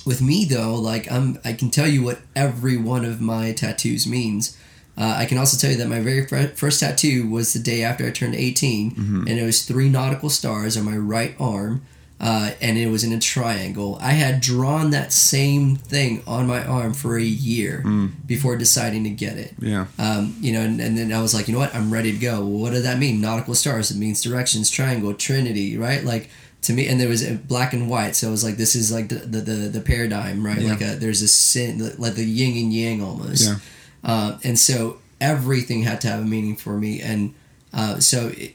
[0.06, 4.06] with me though, like I'm I can tell you what every one of my tattoos
[4.06, 4.56] means.
[4.98, 7.82] Uh, I can also tell you that my very fir- first tattoo was the day
[7.82, 11.82] after I turned 18, and it was three nautical stars on my right arm,
[12.20, 13.96] uh, and it was in a triangle.
[14.02, 17.82] I had drawn that same thing on my arm for a year
[18.26, 19.86] before deciding to get it Yeah.
[19.98, 22.18] um, you know, and, and then I was like, you know what, I'm ready to
[22.18, 22.40] go.
[22.40, 23.22] Well, what does that mean?
[23.22, 23.90] Nautical stars.
[23.90, 26.04] It means directions, triangle, Trinity, right?
[26.04, 26.28] Like
[26.62, 28.14] to me, and there was a black and white.
[28.16, 30.58] So it was like this is like the the, the, the paradigm, right?
[30.60, 30.70] Yeah.
[30.72, 33.46] Like a, there's a sin, like the yin and yang almost.
[33.48, 33.56] Yeah.
[34.04, 37.34] Uh, and so everything had to have a meaning for me, and
[37.72, 38.54] uh, so it,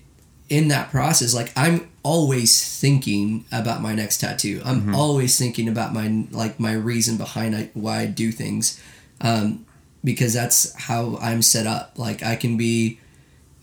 [0.49, 4.61] in that process, like I'm always thinking about my next tattoo.
[4.63, 4.95] I'm Mm-hmm.
[4.95, 8.79] always thinking about my like my reason behind I, why I do things.
[9.21, 9.65] Um,
[10.03, 11.93] because that's how I'm set up.
[11.97, 12.99] Like I can be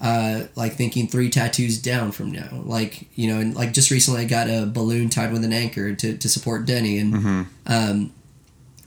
[0.02, 2.48] uh, like thinking three tattoos down from now.
[2.64, 5.94] Like you know, and like just recently I got a balloon tied with an anchor
[5.94, 7.14] to, to support Denny, and
[7.66, 8.12] um,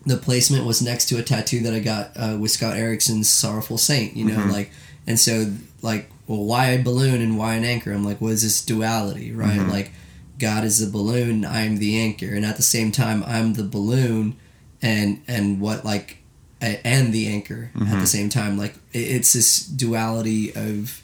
[0.05, 3.77] the placement was next to a tattoo that I got uh, with Scott Erickson's Sorrowful
[3.77, 4.15] Saint.
[4.15, 4.71] You know, like
[5.07, 7.93] and so like well, why a balloon and why an anchor?
[7.93, 9.57] I'm like, what is this duality, right?
[9.69, 9.91] Like
[10.37, 14.35] God is the balloon, I'm the anchor, and at the same time, I'm the balloon,
[14.81, 16.17] and and what like
[16.59, 18.57] and the anchor at the same time.
[18.57, 21.01] Like it's this duality of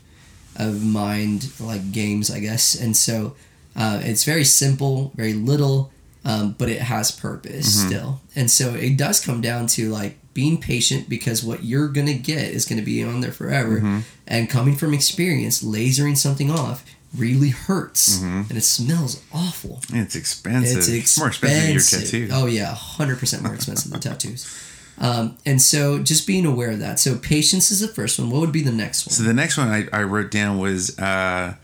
[0.56, 2.76] of mind like games, I guess.
[2.76, 3.36] And so
[3.76, 5.92] uh, it's very simple, very little,
[6.26, 8.22] um, but it has purpose still.
[8.36, 12.50] And so it does come down to like being patient because what you're gonna get
[12.52, 14.04] is gonna be on there forever.
[14.28, 16.86] And coming from experience, lasering something off
[17.18, 19.82] really hurts and it smells awful.
[19.92, 20.78] It's expensive.
[20.78, 21.20] It's expensive.
[21.22, 21.62] more expensive
[22.12, 22.44] than your tattoo.
[22.44, 24.46] Oh yeah, hundred percent more expensive than tattoos.
[24.98, 27.00] Um, and so just being aware of that.
[27.00, 28.30] So patience is the first one.
[28.30, 29.14] What would be the next one?
[29.14, 31.56] So the next one I, I wrote down was uh,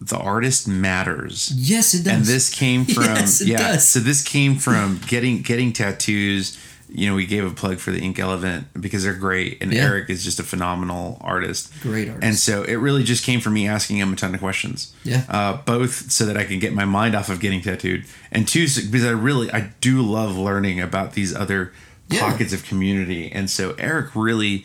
[0.00, 1.52] the artist matters.
[1.56, 2.12] yes, it does.
[2.12, 3.88] and this came from Yes, it yeah does.
[3.88, 6.58] so this came from getting getting tattoos
[6.90, 9.84] you know we gave a plug for the ink elephant because they're great and Yeah.
[9.86, 12.22] eric is just a phenomenal artist Great artist.
[12.24, 15.24] and so it really just came from me asking him a ton of questions Yeah.
[15.28, 18.66] uh, both so that i can get my mind off of getting tattooed and two
[18.66, 21.72] because i really i do love learning about these other
[22.14, 22.30] Yeah.
[22.30, 24.64] pockets of community and so eric really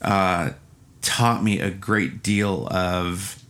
[0.00, 0.50] uh,
[1.00, 3.42] taught me a great deal of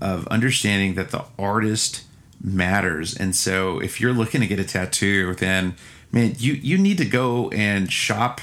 [0.00, 2.02] of understanding that the artist
[2.42, 3.14] matters.
[3.16, 5.74] And so if you're looking to get a tattoo, then
[6.10, 8.40] man, you you need to go and shop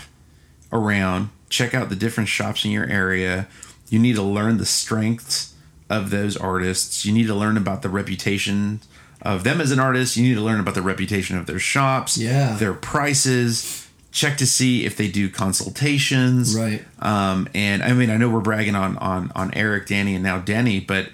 [0.72, 3.48] around, check out the different shops in your area.
[3.90, 5.54] You need to learn the strengths
[5.90, 7.04] of those artists.
[7.06, 8.80] You need to learn about the reputation
[9.22, 10.16] of them as an artist.
[10.16, 12.56] You need to learn about the reputation of their shops, Yeah.
[12.56, 13.86] their prices.
[14.12, 16.84] Check to see if they do consultations, Right.
[17.00, 20.40] Um, and I mean, I know we're bragging on on on Eric, Danny, and now
[20.40, 21.10] Denny, but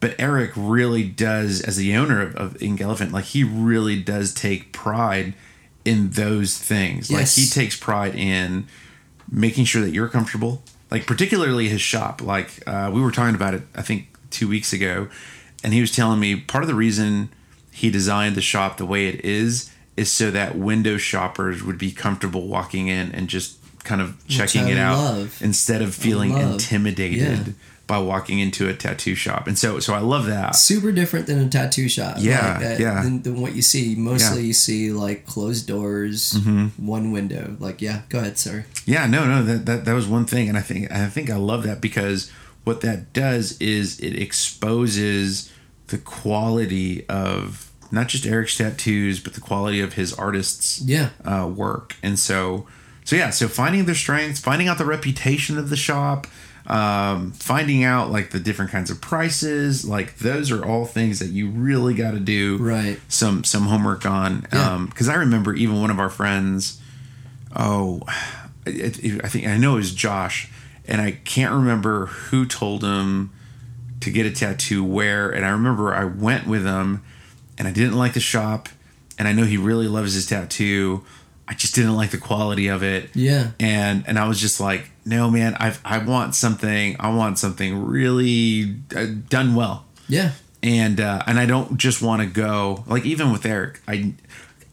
[0.00, 4.32] but Eric really does, as the owner of, of Ink Elephant, like he really does
[4.32, 5.34] take pride
[5.84, 7.10] in those things.
[7.10, 8.68] Like he takes pride in
[9.30, 10.62] making sure that you're comfortable.
[10.90, 12.22] Like particularly his shop.
[12.22, 15.08] Like uh, we were talking about it, I think two weeks ago,
[15.64, 17.30] and he was telling me part of the reason
[17.72, 21.90] he designed the shop the way it is is so that window shoppers would be
[21.92, 25.38] comfortable walking in and just kind of checking it out love.
[25.42, 27.52] instead of feeling intimidated Yeah.
[27.86, 29.46] by walking into a tattoo shop.
[29.46, 30.54] And so so I love that.
[30.56, 32.16] Super different than a tattoo shop.
[32.18, 33.02] Yeah, like that, yeah.
[33.02, 33.94] Than, than what you see.
[33.94, 34.32] Mostly Yeah.
[34.40, 34.46] Mm-hmm.
[34.46, 36.36] you see like closed doors,
[36.76, 37.56] one window.
[37.60, 38.64] Like yeah, go ahead, sorry.
[38.84, 41.36] Yeah, no, no, that, that that was one thing, and I think I think I
[41.36, 42.30] love that because
[42.64, 45.50] what that does is it exposes
[45.86, 51.10] the quality of not just Eric's tattoos, but the quality of his artists' Yeah.
[51.24, 52.66] uh, work, and so
[53.04, 56.26] so yeah, so finding their strengths, finding out the reputation of the shop,
[56.66, 61.28] um, finding out like the different kinds of prices, like those are all things that
[61.28, 63.00] you really got to do Right.
[63.08, 64.46] some some homework on.
[64.52, 64.72] Yeah.
[64.74, 66.78] Um, because I remember even one of our friends,
[67.56, 68.02] oh,
[68.66, 70.50] it, it- I think I know it was Josh,
[70.86, 73.30] and I can't remember who told him
[74.00, 75.30] to get a tattoo where.
[75.30, 77.02] And I remember I went with him,
[77.58, 78.68] and I didn't like the shop,
[79.18, 81.04] and I know he really loves his tattoo.
[81.46, 83.52] I just didn't like the quality of it Yeah.
[83.58, 86.96] and and I was just like, no, man, I I want something.
[87.00, 90.32] I want something really uh, done well, Yeah.
[90.62, 93.80] and uh, and I don't just want to go like even with Eric.
[93.88, 94.12] I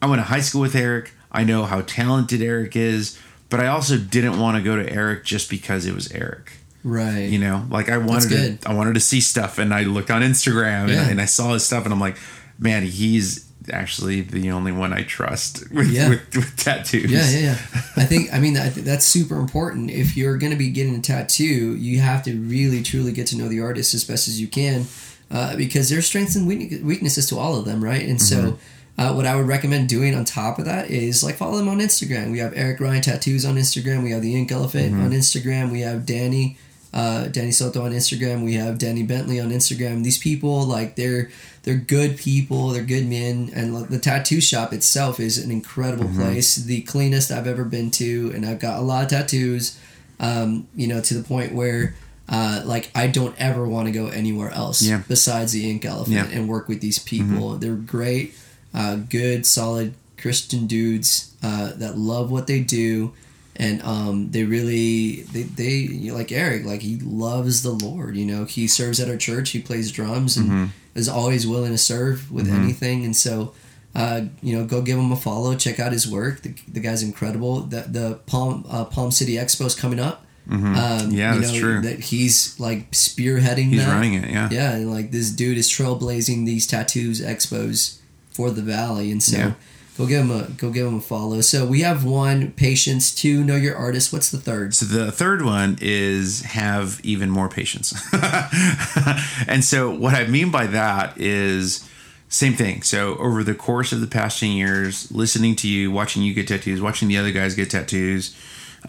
[0.01, 1.13] I went to high school with Eric.
[1.31, 3.17] I know how talented Eric is,
[3.49, 6.51] but I also didn't want to go to Eric just because it was Eric.
[6.83, 7.29] Right.
[7.29, 10.21] You know, like I wanted to I wanted to see stuff, and I looked on
[10.21, 11.03] Instagram Yeah.
[11.03, 12.17] and, and I saw his stuff, and I'm like,
[12.59, 16.09] man, he's actually the only one I trust with Yeah.
[16.09, 17.11] with, with tattoos.
[17.11, 17.81] Yeah, yeah, yeah.
[17.97, 19.89] I think I mean that's super important.
[19.89, 23.37] If you're going to be getting a tattoo, you have to really truly get to
[23.37, 24.85] know the artist as best as you can,
[25.31, 28.07] uh, because there's strengths and weaknesses to all of them, right?
[28.07, 28.59] And so,
[28.97, 31.79] uh, what I would recommend doing on top of that is like follow them on
[31.79, 32.31] Instagram.
[32.31, 34.03] We have Eric Ryan Tattoos on Instagram.
[34.03, 35.71] We have the Ink Elephant on Instagram.
[35.71, 36.57] We have Danny.
[36.95, 38.45] Uh, Danny Soto on Instagram.
[38.45, 40.01] We have Danny Bentley on Instagram.
[40.03, 41.29] These people, like they're
[41.63, 42.69] they're good people.
[42.69, 46.55] They're good men, and like, the tattoo shop itself is an incredible place.
[46.55, 49.77] The cleanest I've ever been to, and I've got a lot of tattoos.
[50.21, 51.93] Um, you know, to the point where.
[52.27, 55.03] Uh, like I don't ever want to go anywhere else Yeah.
[55.07, 56.25] besides the Ink Elephant Yeah.
[56.35, 57.55] and work with these people.
[57.59, 58.33] They're great,
[58.73, 63.13] uh, good, solid Christian dudes uh, that love what they do,
[63.57, 68.15] and um, they really they they you know, like Eric, like he loves the Lord.
[68.17, 69.51] You know, he serves at our church.
[69.51, 73.05] He plays drums and is always willing to serve with anything.
[73.05, 73.53] And so,
[73.93, 75.55] uh, you know, go give him a follow.
[75.55, 76.41] Check out his work.
[76.41, 77.61] The, the guy's incredible.
[77.61, 80.25] The the Palm uh, Palm City Expo is coming up.
[80.49, 81.81] Um, Yeah, you that's true.
[81.81, 83.69] That he's like spearheading.
[83.69, 83.91] He's that.
[83.91, 84.29] running it.
[84.29, 84.49] Yeah.
[84.51, 89.37] Yeah, and like this dude is trailblazing these tattoos expos for the valley, and so
[89.37, 89.53] Yeah.
[89.97, 91.41] Go give them a go give them a follow.
[91.41, 94.11] So we have one patience, two know your artist.
[94.11, 94.75] What's the third?
[94.75, 97.93] So the third one is have even more patience.
[99.47, 101.87] and so what I mean by that is
[102.27, 102.81] same thing.
[102.81, 106.47] So over the course of the past 10 years, listening to you, watching you get
[106.47, 108.35] tattoos, watching the other guys get tattoos,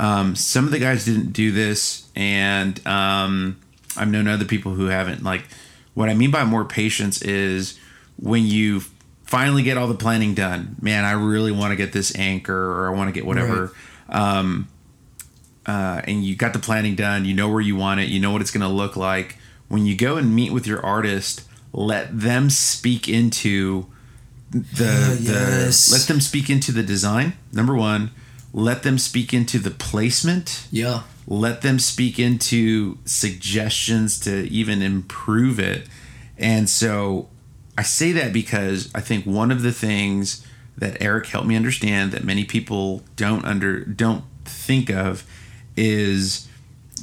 [0.00, 3.58] um, some of the guys didn't do this and um,
[3.96, 5.22] I've known other people who haven't.
[5.22, 5.44] Like
[5.94, 7.78] what I mean by more patience is
[8.18, 8.82] when you
[9.26, 12.88] finally get all the planning done, man, I really want to get this anchor or
[12.88, 13.72] I want to get whatever
[15.66, 18.30] uh, and you got the planning done, you know where you want it, you know
[18.30, 19.36] what it's going to look like.
[19.68, 23.86] When you go and meet with your artist, let them speak into
[24.50, 25.86] the, yes.
[25.86, 27.34] the let them speak into the design.
[27.52, 28.12] Number one,
[28.52, 30.68] let them speak into the placement.
[30.70, 35.88] Yeah, Let them speak into suggestions to even improve it.
[36.38, 37.28] And so
[37.78, 40.46] I say that because I think one of the things
[40.78, 45.26] that Eric helped me understand that many people don't under don't think of
[45.76, 46.48] is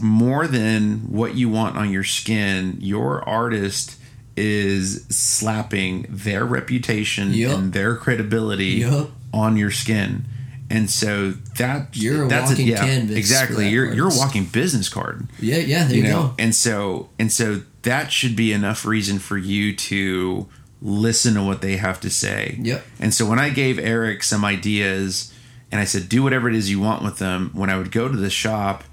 [0.01, 3.99] more than what you want on your skin, your artist
[4.35, 7.57] is slapping their reputation Yup.
[7.57, 9.11] and their credibility Yup.
[9.31, 10.25] on your skin.
[10.69, 13.69] And so that You're a that's walking yeah, canvas Exactly.
[13.69, 15.27] You're you're a walking business card.
[15.39, 16.33] Yeah, yeah, there you, go.
[16.39, 20.47] And so and so that should be enough reason for you to
[20.85, 22.57] listen to what they have to say.
[22.61, 22.83] Yep.
[22.99, 25.33] And so when I gave Eric some ideas
[25.71, 28.09] and I said, do whatever it is you want with them, when I would go
[28.09, 28.83] to the shop,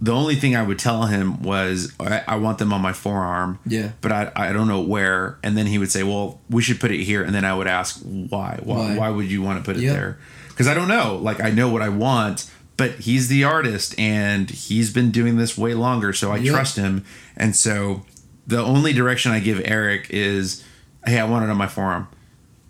[0.00, 3.60] the only thing I would tell him was, I, I want them on my forearm.
[3.64, 3.92] Yeah.
[4.00, 5.38] But I, I don't know where.
[5.44, 7.22] And then he would say, well, we should put it here.
[7.22, 8.58] And then I would ask, why?
[8.64, 8.96] Why, Why?
[8.98, 9.94] why would you want to put it Yep.
[9.94, 10.18] there?
[10.48, 11.20] Because I don't know.
[11.22, 15.56] Like, I know what I want, but he's the artist and he's been doing this
[15.56, 16.12] way longer.
[16.12, 16.52] So I Yep.
[16.52, 17.04] trust him.
[17.36, 18.04] And so
[18.44, 20.64] the only direction I give Eric is,
[21.06, 22.08] hey, I want it on my forearm.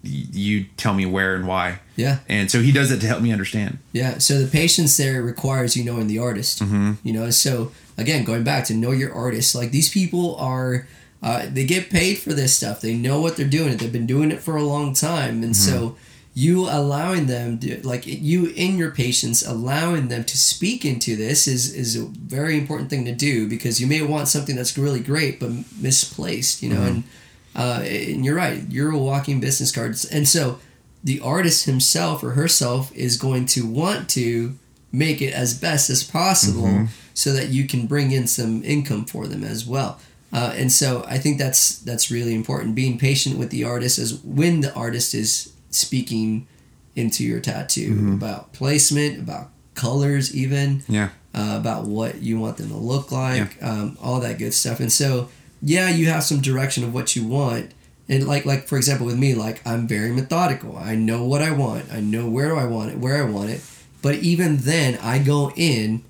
[0.05, 1.79] Y- You tell me where and why.
[1.97, 2.19] Yeah.
[2.29, 3.79] And so he does it to help me understand.
[3.93, 6.61] Yeah, so the patience there requires you knowing the artist.
[6.63, 6.93] Mm-hmm.
[7.05, 10.87] You know, so again, going back to know your artist, like these people are,
[11.23, 12.81] uh, they get paid for this stuff.
[12.81, 13.77] They know what they're doing.
[13.77, 15.71] They've been doing it for a long time, and Mm-hmm.
[15.71, 15.97] so
[16.35, 21.47] you allowing them, to, like you in your patience, allowing them to speak into this
[21.47, 25.01] is is a very important thing to do because you may want something that's really
[25.01, 26.63] great but misplaced.
[26.63, 27.05] You know, and
[27.55, 28.63] uh, and you're right.
[28.69, 30.59] You're a walking business card, and so
[31.05, 34.57] the artist himself or herself is going to want to
[34.93, 39.27] make it as best as possible so that you can bring in some income for
[39.27, 39.99] them as well.
[40.33, 42.75] Uh, and so I think that's that's really important.
[42.75, 46.47] Being patient with the artist as when the artist is speaking
[46.95, 51.09] into your tattoo about placement, about colors, even Yeah.
[51.35, 54.79] uh, about what you want them to look like, um, all that good stuff.
[54.81, 55.29] And so,
[55.63, 57.73] yeah, you have some direction of what you want.
[58.09, 60.77] And like, like for example, with me, like I'm very methodical.
[60.77, 61.91] I know what I want.
[61.93, 63.63] I know where do I want it, where I want it.
[64.03, 66.03] But even then, I go in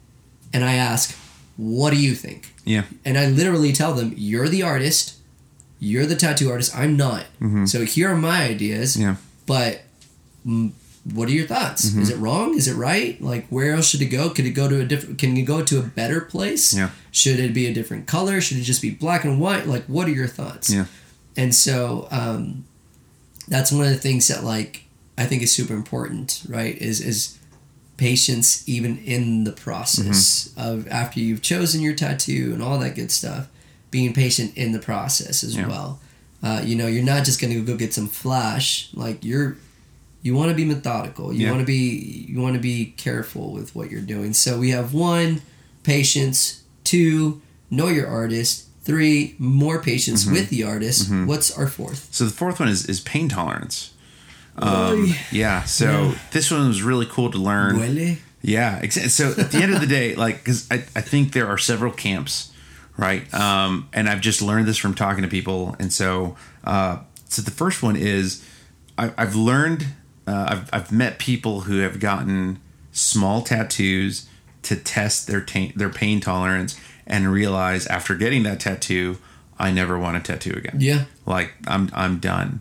[0.52, 1.14] and I ask,
[1.56, 2.84] "What do you think?" Yeah.
[3.04, 5.18] And I literally tell them, "You're the artist.
[5.78, 6.74] You're the tattoo artist.
[6.76, 7.24] I'm not.
[7.40, 7.66] Mm-hmm.
[7.66, 8.96] So here are my ideas.
[8.96, 9.16] Yeah.
[9.46, 9.82] But
[11.04, 11.90] what are your thoughts?
[11.90, 12.02] Mm-hmm.
[12.02, 12.54] Is it wrong?
[12.54, 13.20] Is it right?
[13.20, 14.30] Like where else should it go?
[14.30, 15.18] Could it go to a different?
[15.18, 16.72] Can you go to a better place?
[16.74, 16.90] Yeah.
[17.10, 18.40] Should it be a different color?
[18.40, 19.66] Should it just be black and white?
[19.66, 20.70] Like what are your thoughts?
[20.72, 20.86] Yeah.
[21.36, 22.64] And so um,
[23.48, 24.84] that's one of the things that like
[25.18, 26.42] I think is super important.
[26.48, 26.76] Right?
[26.78, 27.38] Is is
[27.96, 30.60] patience even in the process Mm-hmm.
[30.60, 33.48] of after you've chosen your tattoo and all that good stuff.
[33.90, 35.68] Being patient in the process as Yeah.
[35.68, 36.00] well.
[36.42, 38.88] Uh, you know, you're not just going to go get some flash.
[38.94, 39.56] Like you're,
[40.22, 41.32] you want to be methodical.
[41.32, 41.50] You Yeah.
[41.50, 44.32] want to be, you want to be careful with what you're doing.
[44.32, 45.42] So we have one,
[45.82, 46.62] patience.
[46.84, 48.66] Two, know your artist.
[48.84, 50.32] Three, more patience Mm-hmm.
[50.34, 51.10] with the artist.
[51.12, 52.08] What's our fourth?
[52.12, 53.92] So the fourth one is is pain tolerance.
[54.56, 55.16] Um, Oy.
[55.30, 55.62] yeah.
[55.64, 56.18] So Yeah.
[56.32, 58.18] this one was really cool to learn.
[58.42, 58.86] Yeah.
[58.88, 61.92] So at the end of the day, like, because I, I think there are several
[61.92, 62.50] camps,
[62.96, 63.32] right?
[63.32, 65.76] Um, and I've just learned this from talking to people.
[65.78, 68.44] And so, uh, so the first one is
[68.98, 69.86] I, I've learned,
[70.32, 72.58] uh, I've, I've met people who have gotten
[72.92, 74.28] small tattoos
[74.62, 79.18] to test their ta- their pain tolerance and realize after getting that tattoo,
[79.58, 81.04] I never want a tattoo again Yeah.
[81.26, 82.60] like I'm I'm done.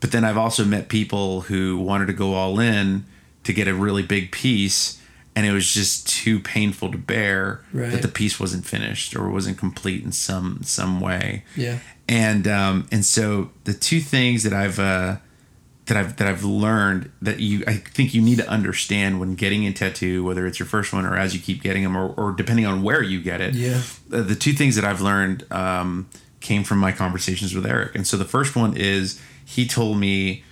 [0.00, 3.04] But then I've also met people who wanted to go all in
[3.44, 5.00] to get a really big piece
[5.34, 7.90] and it was just too painful to bear Right.
[7.92, 11.44] that the piece wasn't finished or wasn't complete in some some way.
[11.56, 11.78] Yeah.
[12.08, 15.16] And um and so the two things that I've uh
[15.86, 19.66] that I've that I've learned that you I think you need to understand when getting
[19.66, 22.32] a tattoo, whether it's your first one or as you keep getting them, or, or
[22.32, 23.54] depending on where you get it.
[23.54, 23.80] Yeah.
[24.08, 26.08] The, the two things that I've learned um,
[26.40, 30.42] came from my conversations with Eric, and so the first one is he told me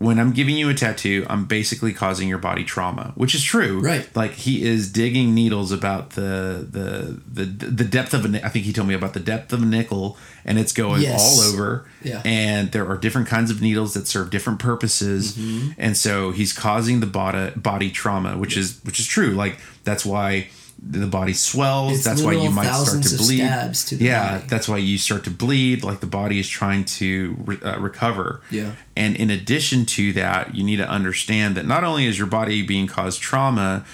[0.00, 3.80] when I'm giving you a tattoo, I'm basically causing your body trauma, which is true.
[3.80, 4.08] Right.
[4.16, 8.44] Like he is digging needles about the the the the depth of a.
[8.44, 11.20] I think he told me about the depth of a nickel, and it's going Yes.
[11.20, 11.86] all over.
[12.02, 12.22] Yeah.
[12.24, 15.72] And there are different kinds of needles that serve different purposes, Mm-hmm.
[15.76, 19.32] and so he's causing the body body trauma, which is which is true.
[19.32, 20.48] Like that's why
[20.82, 21.92] the body swells.
[21.94, 23.38] It's that's why you might start to bleed.
[23.38, 24.46] to yeah, body.
[24.48, 25.84] that's why you start to bleed.
[25.84, 28.40] Like the body is trying to re- uh, recover.
[28.50, 28.72] Yeah.
[28.96, 32.62] And in addition to that, you need to understand that not only is your body
[32.62, 33.84] being caused trauma,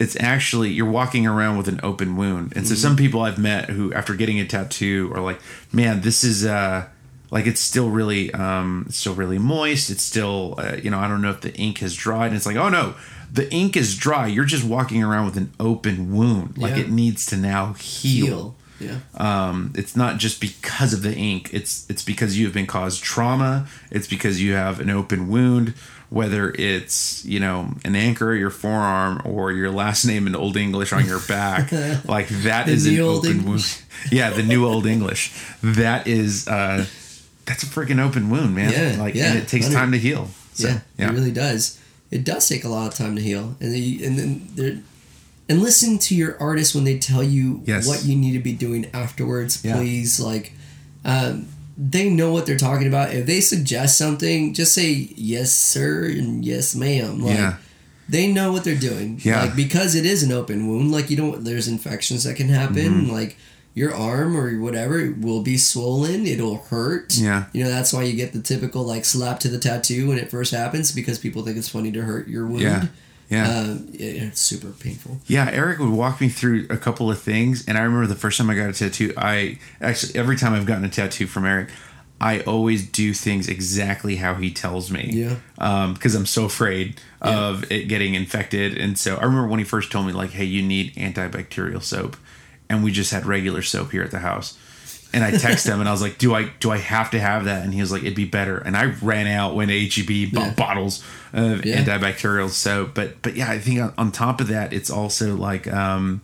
[0.00, 2.52] it's actually you're walking around with an open wound.
[2.56, 5.40] And so some people I've met who after getting a tattoo are like,
[5.72, 6.88] "Man, this is uh
[7.30, 9.90] like it's still really um it's still really moist.
[9.90, 12.46] It's still uh, you know, I don't know if the ink has dried." And it's
[12.46, 12.94] like, "Oh no,
[13.32, 14.26] the ink is dry.
[14.26, 16.58] You're just walking around with an open wound.
[16.58, 16.82] Like Yeah.
[16.82, 18.56] it needs to now heal." Heal.
[18.80, 18.98] Yeah.
[19.14, 23.00] um, it's not just because of the ink it's it's because you have been caused
[23.04, 25.74] trauma it's because you have an open wound
[26.10, 30.92] whether it's you know an anchor your forearm or your last name in old english
[30.92, 31.70] on your back
[32.08, 33.76] like that is an Old open English.
[33.78, 36.84] wound yeah the new old english that is uh
[37.44, 39.78] that's a freaking open wound man Yeah, like yeah, and it takes 100.
[39.80, 40.68] time to heal so,
[40.98, 41.78] yeah, it really does.
[42.12, 44.78] It does take a lot of time to heal, and then and then there.
[45.48, 47.86] And listen to your artist when they tell you Yes.
[47.86, 49.60] what you need to be doing afterwards.
[49.64, 49.76] Yeah.
[49.76, 50.52] Please, like,
[51.04, 51.46] um,
[51.76, 53.12] they know what they're talking about.
[53.12, 57.20] If they suggest something, just say yes, sir, and yes, ma'am.
[57.24, 57.56] Like, yeah.
[58.08, 59.20] they know what they're doing.
[59.22, 59.42] Yeah.
[59.42, 63.02] Like because it is an open wound, like you don't there's infections that can happen.
[63.02, 63.12] Mm-hmm.
[63.12, 63.36] Like
[63.74, 67.16] your arm or whatever will be swollen, it'll hurt.
[67.16, 67.44] Yeah.
[67.52, 70.30] You know, that's why you get the typical like slap to the tattoo when it
[70.30, 72.60] first happens because people think it's funny to hurt your wound.
[72.62, 72.86] Yeah.
[73.30, 73.48] Yeah.
[73.48, 75.20] Um, it- it's super painful.
[75.26, 78.36] Yeah, Eric would walk me through a couple of things, and I remember the first
[78.36, 79.14] time I got a tattoo.
[79.16, 81.70] I actually every time I've gotten a tattoo from Eric,
[82.20, 85.08] I always do things exactly how he tells me.
[85.14, 85.36] Yeah.
[85.94, 89.90] because I'm so afraid of it getting infected, and so I remember when he first
[89.90, 92.18] told me like, "Hey, you need antibacterial soap,"
[92.72, 94.58] and we just had regular soap here at the house.
[95.14, 97.44] And I texted him and I was like, "Do I do I have to have
[97.44, 100.46] that?" And he was like, "It'd be better." And I ran out when HEB bought
[100.46, 100.54] Yeah.
[100.54, 101.04] bottles
[101.34, 101.84] of Yeah.
[101.84, 102.92] antibacterial soap.
[102.94, 106.22] But but yeah, I think on, on top of that, it's also like um,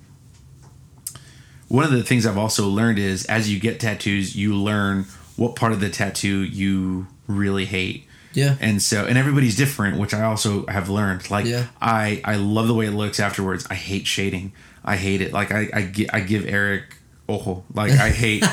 [1.69, 5.05] one of the things I've also learned is as you get tattoos, you learn
[5.37, 8.07] what part of the tattoo you really hate.
[8.33, 8.57] Yeah.
[8.61, 11.31] And so, and everybody's different, which I also have learned.
[11.31, 11.67] Like, Yeah.
[11.81, 13.67] I I love the way it looks afterwards.
[13.69, 14.53] I hate shading.
[14.85, 15.33] I hate it.
[15.33, 16.85] Like, I I, I give Eric
[17.29, 18.43] oh, like I hate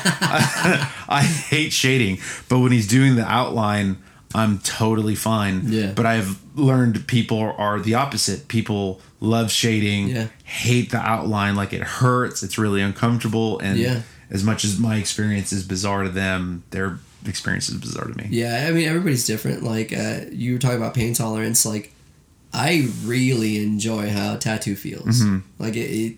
[1.08, 2.18] I hate shading.
[2.48, 3.98] But when he's doing the outline,
[4.34, 5.62] I'm totally fine.
[5.64, 5.92] Yeah.
[5.94, 8.48] But I've learned people are the opposite.
[8.48, 10.26] People love shading, Yeah.
[10.44, 11.56] hate the outline.
[11.56, 12.42] Like it hurts.
[12.42, 13.58] It's really uncomfortable.
[13.60, 14.02] And Yeah.
[14.30, 18.28] as much as my experience is bizarre to them, their experience is bizarre to me.
[18.30, 19.62] Yeah, I mean everybody's different.
[19.62, 21.64] Like uh, you were talking about pain tolerance.
[21.64, 21.92] Like
[22.56, 25.20] I really enjoy how tattoo feels.
[25.20, 25.38] Mm-hmm.
[25.58, 26.16] Like it, it,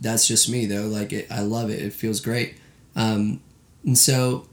[0.00, 0.86] that's just me though.
[0.86, 1.80] Like it, I love it.
[1.80, 2.56] It feels great.
[2.94, 3.40] Um,
[3.84, 4.46] and so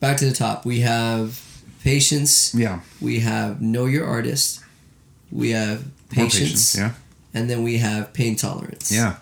[0.00, 1.40] back to the top, we have
[1.82, 2.54] patience.
[2.54, 2.80] Yeah.
[3.00, 4.60] We have know your artist.
[5.32, 6.92] We have More patience, Yeah.
[7.32, 8.92] and then we have pain tolerance.
[8.92, 9.16] Yeah.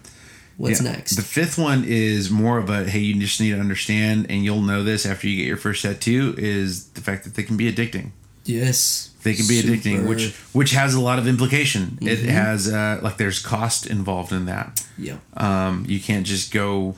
[0.59, 0.93] What's Yeah.
[0.93, 1.17] next?
[1.17, 4.61] The fifth one is more of a hey, you just need to understand, and you'll
[4.61, 7.73] know this after you get your first tattoo, is the fact that they can be
[7.73, 8.11] addicting.
[8.45, 9.09] yes.
[9.23, 11.99] They can be addicting, which which has a lot of implication.
[12.01, 12.29] It Mhm.
[12.29, 14.83] has uh, like there's cost involved in that.
[14.99, 15.17] yeah.
[15.37, 16.97] Um, you can't just go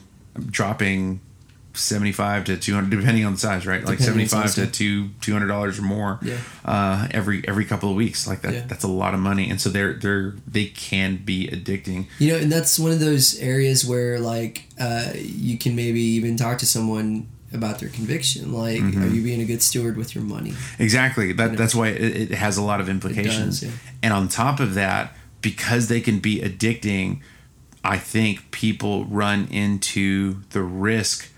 [0.51, 1.20] dropping
[1.75, 3.85] seventy five to two hundred, depending on the size, right?
[3.85, 6.18] Like seventy five to two two hundred dollars or more.
[6.22, 6.37] Yeah.
[6.64, 8.53] Uh, every every couple of weeks, like that.
[8.55, 8.64] Yeah.
[8.66, 12.07] That's a lot of money, and so they're they're they can be addicting.
[12.18, 16.37] You know, and that's one of those areas where like uh, you can maybe even
[16.37, 18.52] talk to someone about their conviction.
[18.52, 19.02] Like, Mm-hmm.
[19.02, 20.55] are you being a good steward with your money?
[20.78, 21.32] Exactly.
[21.32, 21.57] That know?
[21.57, 23.62] that's why it, it has a lot of implications.
[23.62, 23.70] yeah.
[24.02, 27.20] And on top of that, because they can be addicting,
[27.84, 31.30] I think people run into the risk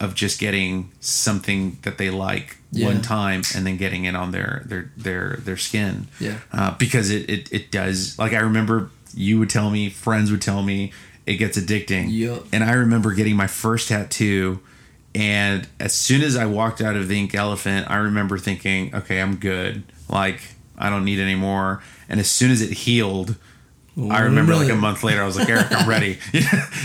[0.00, 2.86] of just getting something that they like Yeah.
[2.86, 6.06] one time and then getting it on their their their their skin.
[6.20, 6.38] Yeah.
[6.52, 8.16] Uh, because it, it it does.
[8.18, 10.92] Like I remember you would tell me, friends would tell me,
[11.26, 12.06] it gets addicting.
[12.12, 12.44] Yup.
[12.52, 14.60] And I remember getting my first tattoo,
[15.18, 19.20] and as soon as I walked out of the Ink Elephant, I remember thinking, okay,
[19.20, 19.82] I'm good.
[20.08, 20.40] Like,
[20.78, 21.82] I don't need any more.
[22.08, 23.34] And as soon as it healed,
[23.98, 26.20] I remember like a month later, I was like, Eric, I'm ready.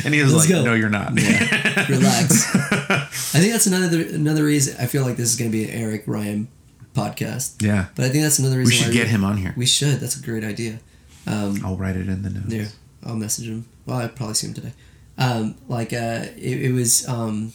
[0.04, 0.66] and he was Let's like, go.
[0.66, 1.12] no, you're not.
[1.90, 2.56] Relax.
[2.56, 4.78] I think that's another another reason.
[4.80, 6.48] I feel like this is going to be an Eric Ryan
[6.96, 7.90] podcast, yeah.
[7.96, 8.72] but I think that's another reason.
[8.72, 9.54] We should get him on here.
[9.56, 10.00] We should.
[10.00, 10.80] That's a great idea.
[11.28, 12.52] Um, I'll write it in the notes.
[12.52, 12.68] Yeah,
[13.06, 13.68] I'll message him.
[13.86, 14.74] Well, I'd probably see him today.
[15.20, 17.08] Um, like, uh, it, it was.
[17.08, 17.54] Um,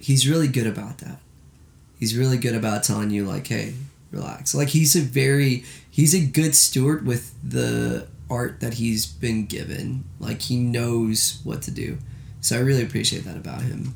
[0.00, 1.18] he's really good about that.
[1.98, 3.74] He's really good about telling you, like, hey,
[4.10, 4.54] relax.
[4.54, 5.64] Like, he's a very.
[5.90, 10.04] He's a good steward with the art that he's been given.
[10.18, 11.98] Like, he knows what to do.
[12.40, 13.94] So I really appreciate that about him.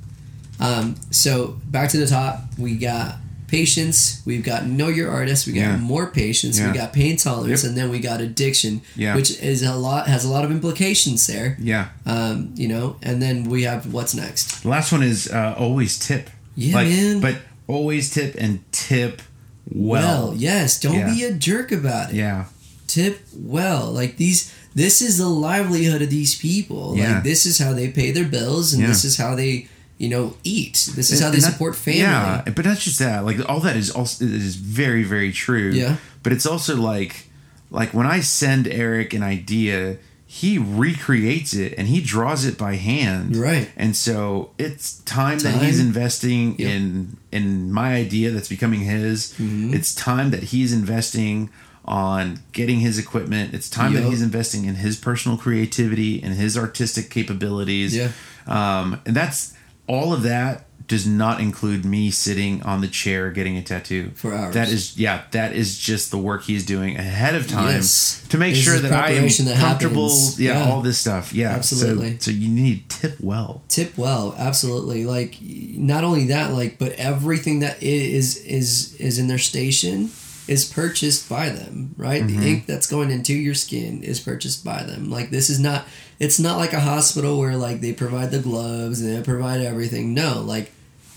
[0.61, 3.17] Um, so back to the top, we got
[3.59, 5.77] patience, we've got know your artist, we got Yeah.
[5.95, 6.71] more patience, Yeah.
[6.73, 7.69] we got pain tolerance, Yep.
[7.69, 9.15] and then we got addiction, Yeah.
[9.17, 11.57] which is a lot has a lot of implications there.
[11.61, 11.87] Yeah.
[12.07, 14.63] Um, you know, and then we have what's next.
[14.63, 16.31] The last one is uh, always tip.
[16.57, 17.21] Yeah, like, man.
[17.21, 17.37] But
[17.67, 19.23] always tip and tip
[19.71, 20.29] well.
[20.29, 21.15] Well, yes, don't Yeah.
[21.15, 22.17] be a jerk about it.
[22.17, 22.45] Yeah.
[22.87, 23.91] Tip well.
[23.93, 26.95] Like these this is the livelihood of these people.
[26.97, 27.15] Yeah.
[27.15, 29.69] Like this is how they pay their bills and this is how they,
[29.99, 30.91] you know, eat.
[30.97, 32.01] This is And- how they that- support family.
[32.01, 33.25] Yeah, but not just that.
[33.25, 35.71] Like all that is also is very very true.
[35.73, 35.97] Yeah.
[36.23, 37.29] But it's also like
[37.71, 42.75] like when I send Eric an idea, he recreates it and he draws it by
[42.77, 43.37] hand.
[43.37, 43.71] Right.
[43.77, 46.71] And so it's time, that he's investing Yep.
[46.71, 49.35] in in my idea that's becoming his.
[49.41, 49.75] Mhm.
[49.75, 51.51] It's time that he's investing
[51.85, 53.53] on getting his equipment.
[53.55, 57.95] It's time that he's investing in his personal creativity and his artistic capabilities.
[57.95, 58.09] Yeah.
[58.47, 59.53] Um, and that's
[59.87, 64.35] all of that does not include me sitting on the chair getting a tattoo For
[64.35, 64.53] hours.
[64.53, 68.23] That is, yeah, that is just the work he's doing ahead of time Yes.
[68.29, 70.11] to make This sure that I am that comfortable.
[70.37, 70.71] Yeah, Yeah.
[70.71, 71.33] all this stuff.
[71.33, 72.17] Yeah, So- Absolutely.
[72.21, 73.63] So, you need to tip well.
[73.69, 79.27] tip well absolutely like not only that like but everything that is is is in
[79.27, 80.11] their station
[80.47, 82.27] is purchased by them right?
[82.27, 82.43] The mm-hmm.
[82.43, 85.11] ink that's going into your skin is purchased by them.
[85.11, 85.87] Like this is not
[86.19, 90.15] it's not like a hospital where like they provide the gloves and they provide everything.
[90.15, 90.73] No like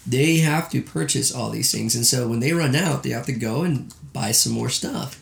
[0.06, 1.96] they have to purchase all these things.
[1.96, 5.22] And so when they run out they have to go and buy some more stuff.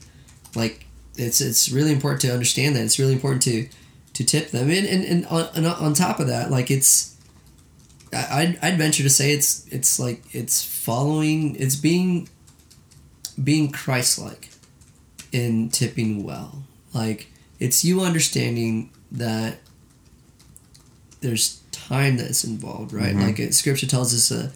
[0.55, 0.85] Like
[1.17, 2.83] it's it's really important to understand that.
[2.83, 3.67] It's really important to
[4.13, 4.69] to tip them.
[4.69, 7.15] And and, and on, and on top of that like it's
[8.13, 12.29] I- I'd, I'd venture to say it's it's like it's following it's being
[13.43, 14.49] being Christ-like
[15.31, 16.63] in tipping well
[16.93, 17.27] like
[17.59, 19.57] it's you understanding that
[21.21, 23.21] there's time that's involved right Mhm.
[23.25, 24.49] like it, scripture tells us uh,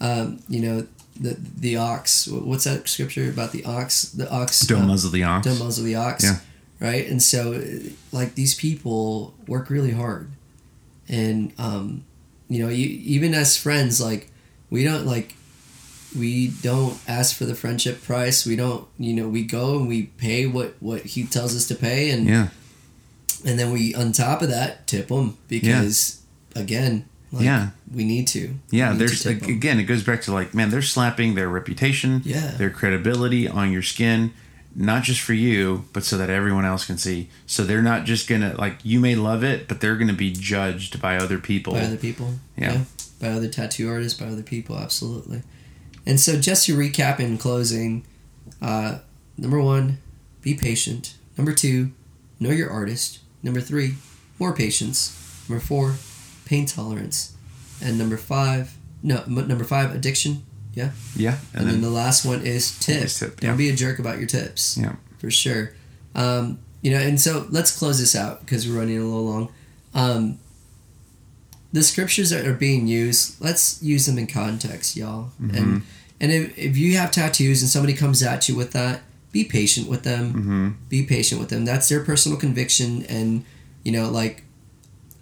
[0.00, 0.86] um, you know
[1.20, 5.24] the the ox what's that scripture about the ox the ox Don't uh, muzzle the
[5.24, 5.46] ox.
[5.46, 6.38] don't muzzle the ox Yeah.
[6.80, 7.60] right and so uh,
[8.12, 10.28] like these people work really hard
[11.08, 12.04] and um
[12.48, 14.30] you know you, even as friends like
[14.70, 15.34] we don't like
[16.16, 20.02] we don't ask for the friendship price we don't you know we go and we
[20.04, 22.48] pay what what he tells us to pay and Yeah,
[23.44, 26.20] and then we on top of that tip them because
[26.54, 27.70] again like, Yeah.
[27.90, 28.90] we need to yeah.
[28.92, 29.56] Need There's to tip like, 'em.
[29.56, 32.48] again, it goes back to like, man, they're slapping their reputation, Yeah.
[32.58, 34.32] their credibility on your skin,
[34.76, 37.30] not just for you, but so that everyone else can see.
[37.46, 41.00] So they're not just gonna like you may love it, but they're gonna be judged
[41.00, 41.72] by other people.
[41.72, 42.34] by other people.
[42.56, 42.82] Yeah.
[43.18, 45.42] By other tattoo artists, by other people, absolutely.
[46.04, 48.04] And so, just to recap in closing,
[48.60, 48.98] uh,
[49.36, 49.98] number one,
[50.40, 51.14] be patient.
[51.38, 51.92] Number two,
[52.40, 53.20] know your artist.
[53.42, 53.94] Number three,
[54.38, 55.18] more patience.
[55.48, 55.94] Number four,
[56.44, 57.36] pain tolerance.
[57.82, 60.44] And number five, no, number five, addiction.
[61.16, 63.40] yeah, And, and, then then the last one is tip.
[63.40, 63.56] Don't yeah.
[63.56, 64.78] be a jerk about your tips.
[64.78, 64.94] Yeah.
[65.18, 65.72] For sure.
[66.14, 69.52] Um, you know, and so let's close this out because we're running a little long.
[69.94, 70.38] Um,
[71.72, 75.30] the scriptures that are being used, let's use them in context, y'all.
[75.40, 75.56] Mm-hmm.
[75.56, 75.82] And
[76.20, 79.02] and if, if you have tattoos and somebody comes at you with that,
[79.32, 80.32] be patient with them.
[80.32, 81.64] hmm Be patient with them.
[81.64, 83.44] That's their personal conviction, and
[83.82, 84.44] you know, like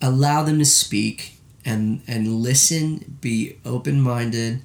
[0.02, 3.16] allow them to speak and and listen.
[3.20, 4.62] Be open minded,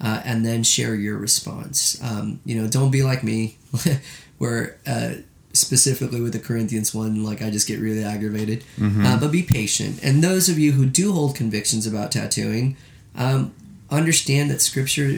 [0.00, 2.02] uh, and then share your response.
[2.02, 3.58] Um, you know, don't be like me,
[4.38, 5.16] where uh,
[5.58, 8.64] specifically with the Corinthians one, like I just get really aggravated.
[9.06, 10.00] Uh, but be patient.
[10.02, 12.76] And those of you who do hold convictions about tattooing,
[13.16, 13.52] um,
[13.90, 15.08] understand that Scripture,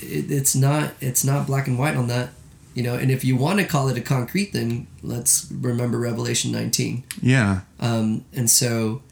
[0.00, 2.30] it, it's not it's not black and white on that.
[2.74, 6.50] You know, and if you want to call it a concrete thing, let's remember Revelation
[6.52, 7.04] 19.
[7.20, 9.02] yeah, Um, and so,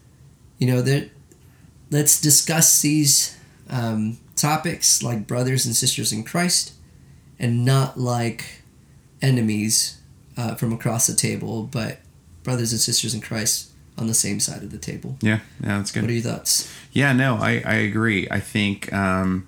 [0.57, 1.11] you know, that
[1.91, 3.37] let's discuss these
[3.69, 6.73] um, topics like brothers and sisters in Christ,
[7.37, 8.63] and not like
[9.21, 10.00] enemies
[10.37, 11.99] uh, from across the table, but
[12.43, 15.17] brothers and sisters in Christ on the same side of the table.
[15.21, 15.77] yeah, yeah.
[15.77, 16.03] That's good.
[16.03, 16.73] What are your thoughts?
[16.91, 18.27] Yeah, no, I, I agree.
[18.31, 19.47] I think, um,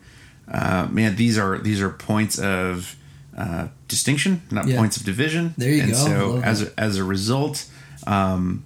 [0.51, 2.95] uh, man, these are these are points of
[3.37, 4.77] uh, distinction, not Yeah.
[4.77, 5.53] points of division.
[5.57, 5.97] There you and go.
[5.97, 7.65] so as a, as a result,
[8.05, 8.63] um,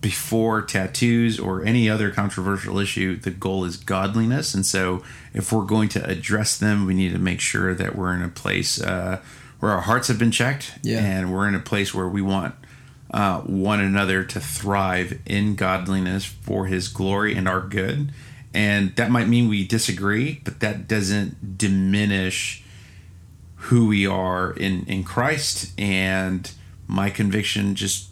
[0.00, 4.52] before tattoos or any other controversial issue, the goal is godliness.
[4.52, 5.02] And so,
[5.32, 8.28] if we're going to address them, we need to make sure that we're in a
[8.28, 9.20] place uh,
[9.62, 10.98] where our hearts have been checked, Yeah.
[10.98, 12.56] and we're in a place where we want
[13.14, 18.10] uh, one another to thrive in godliness for His glory and our good.
[18.52, 22.64] And that might mean we disagree, but that doesn't diminish
[23.66, 26.50] who we are in in Christ and
[26.88, 28.08] my conviction just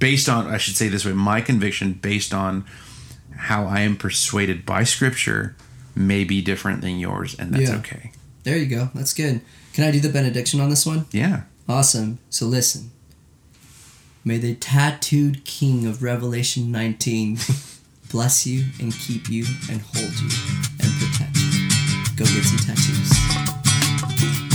[0.00, 2.64] based on I should say this way my conviction based on
[3.36, 5.54] how I am persuaded by scripture
[5.94, 7.76] may be different than yours and that's Yeah.
[7.76, 8.10] okay.
[8.42, 8.90] There you go.
[8.94, 9.40] That's good.
[9.78, 11.06] Can I do the benediction on this one?
[11.12, 11.42] Yeah.
[11.68, 12.18] Awesome.
[12.30, 12.90] So listen.
[14.24, 17.38] May the tattooed king of Revelation 19
[18.10, 20.30] bless you and keep you and hold you
[20.82, 21.70] and protect you.
[22.18, 23.08] Go get some tattoos.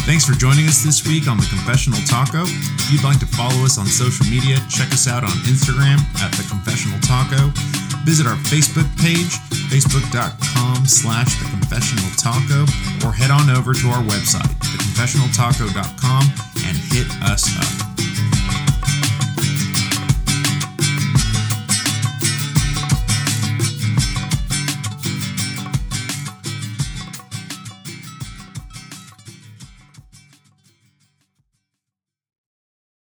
[0.03, 2.43] Thanks for joining us this week on The Confessional Taco.
[2.43, 6.33] If you'd like to follow us on social media, check us out on Instagram at
[6.33, 7.92] The Confessional Taco.
[8.03, 9.39] Visit our Facebook page,
[9.71, 12.63] facebook.com slash The Confessional Taco,
[13.07, 16.23] or head on over to our website, theconfessionaltaco.com,
[16.67, 18.42] and hit us up.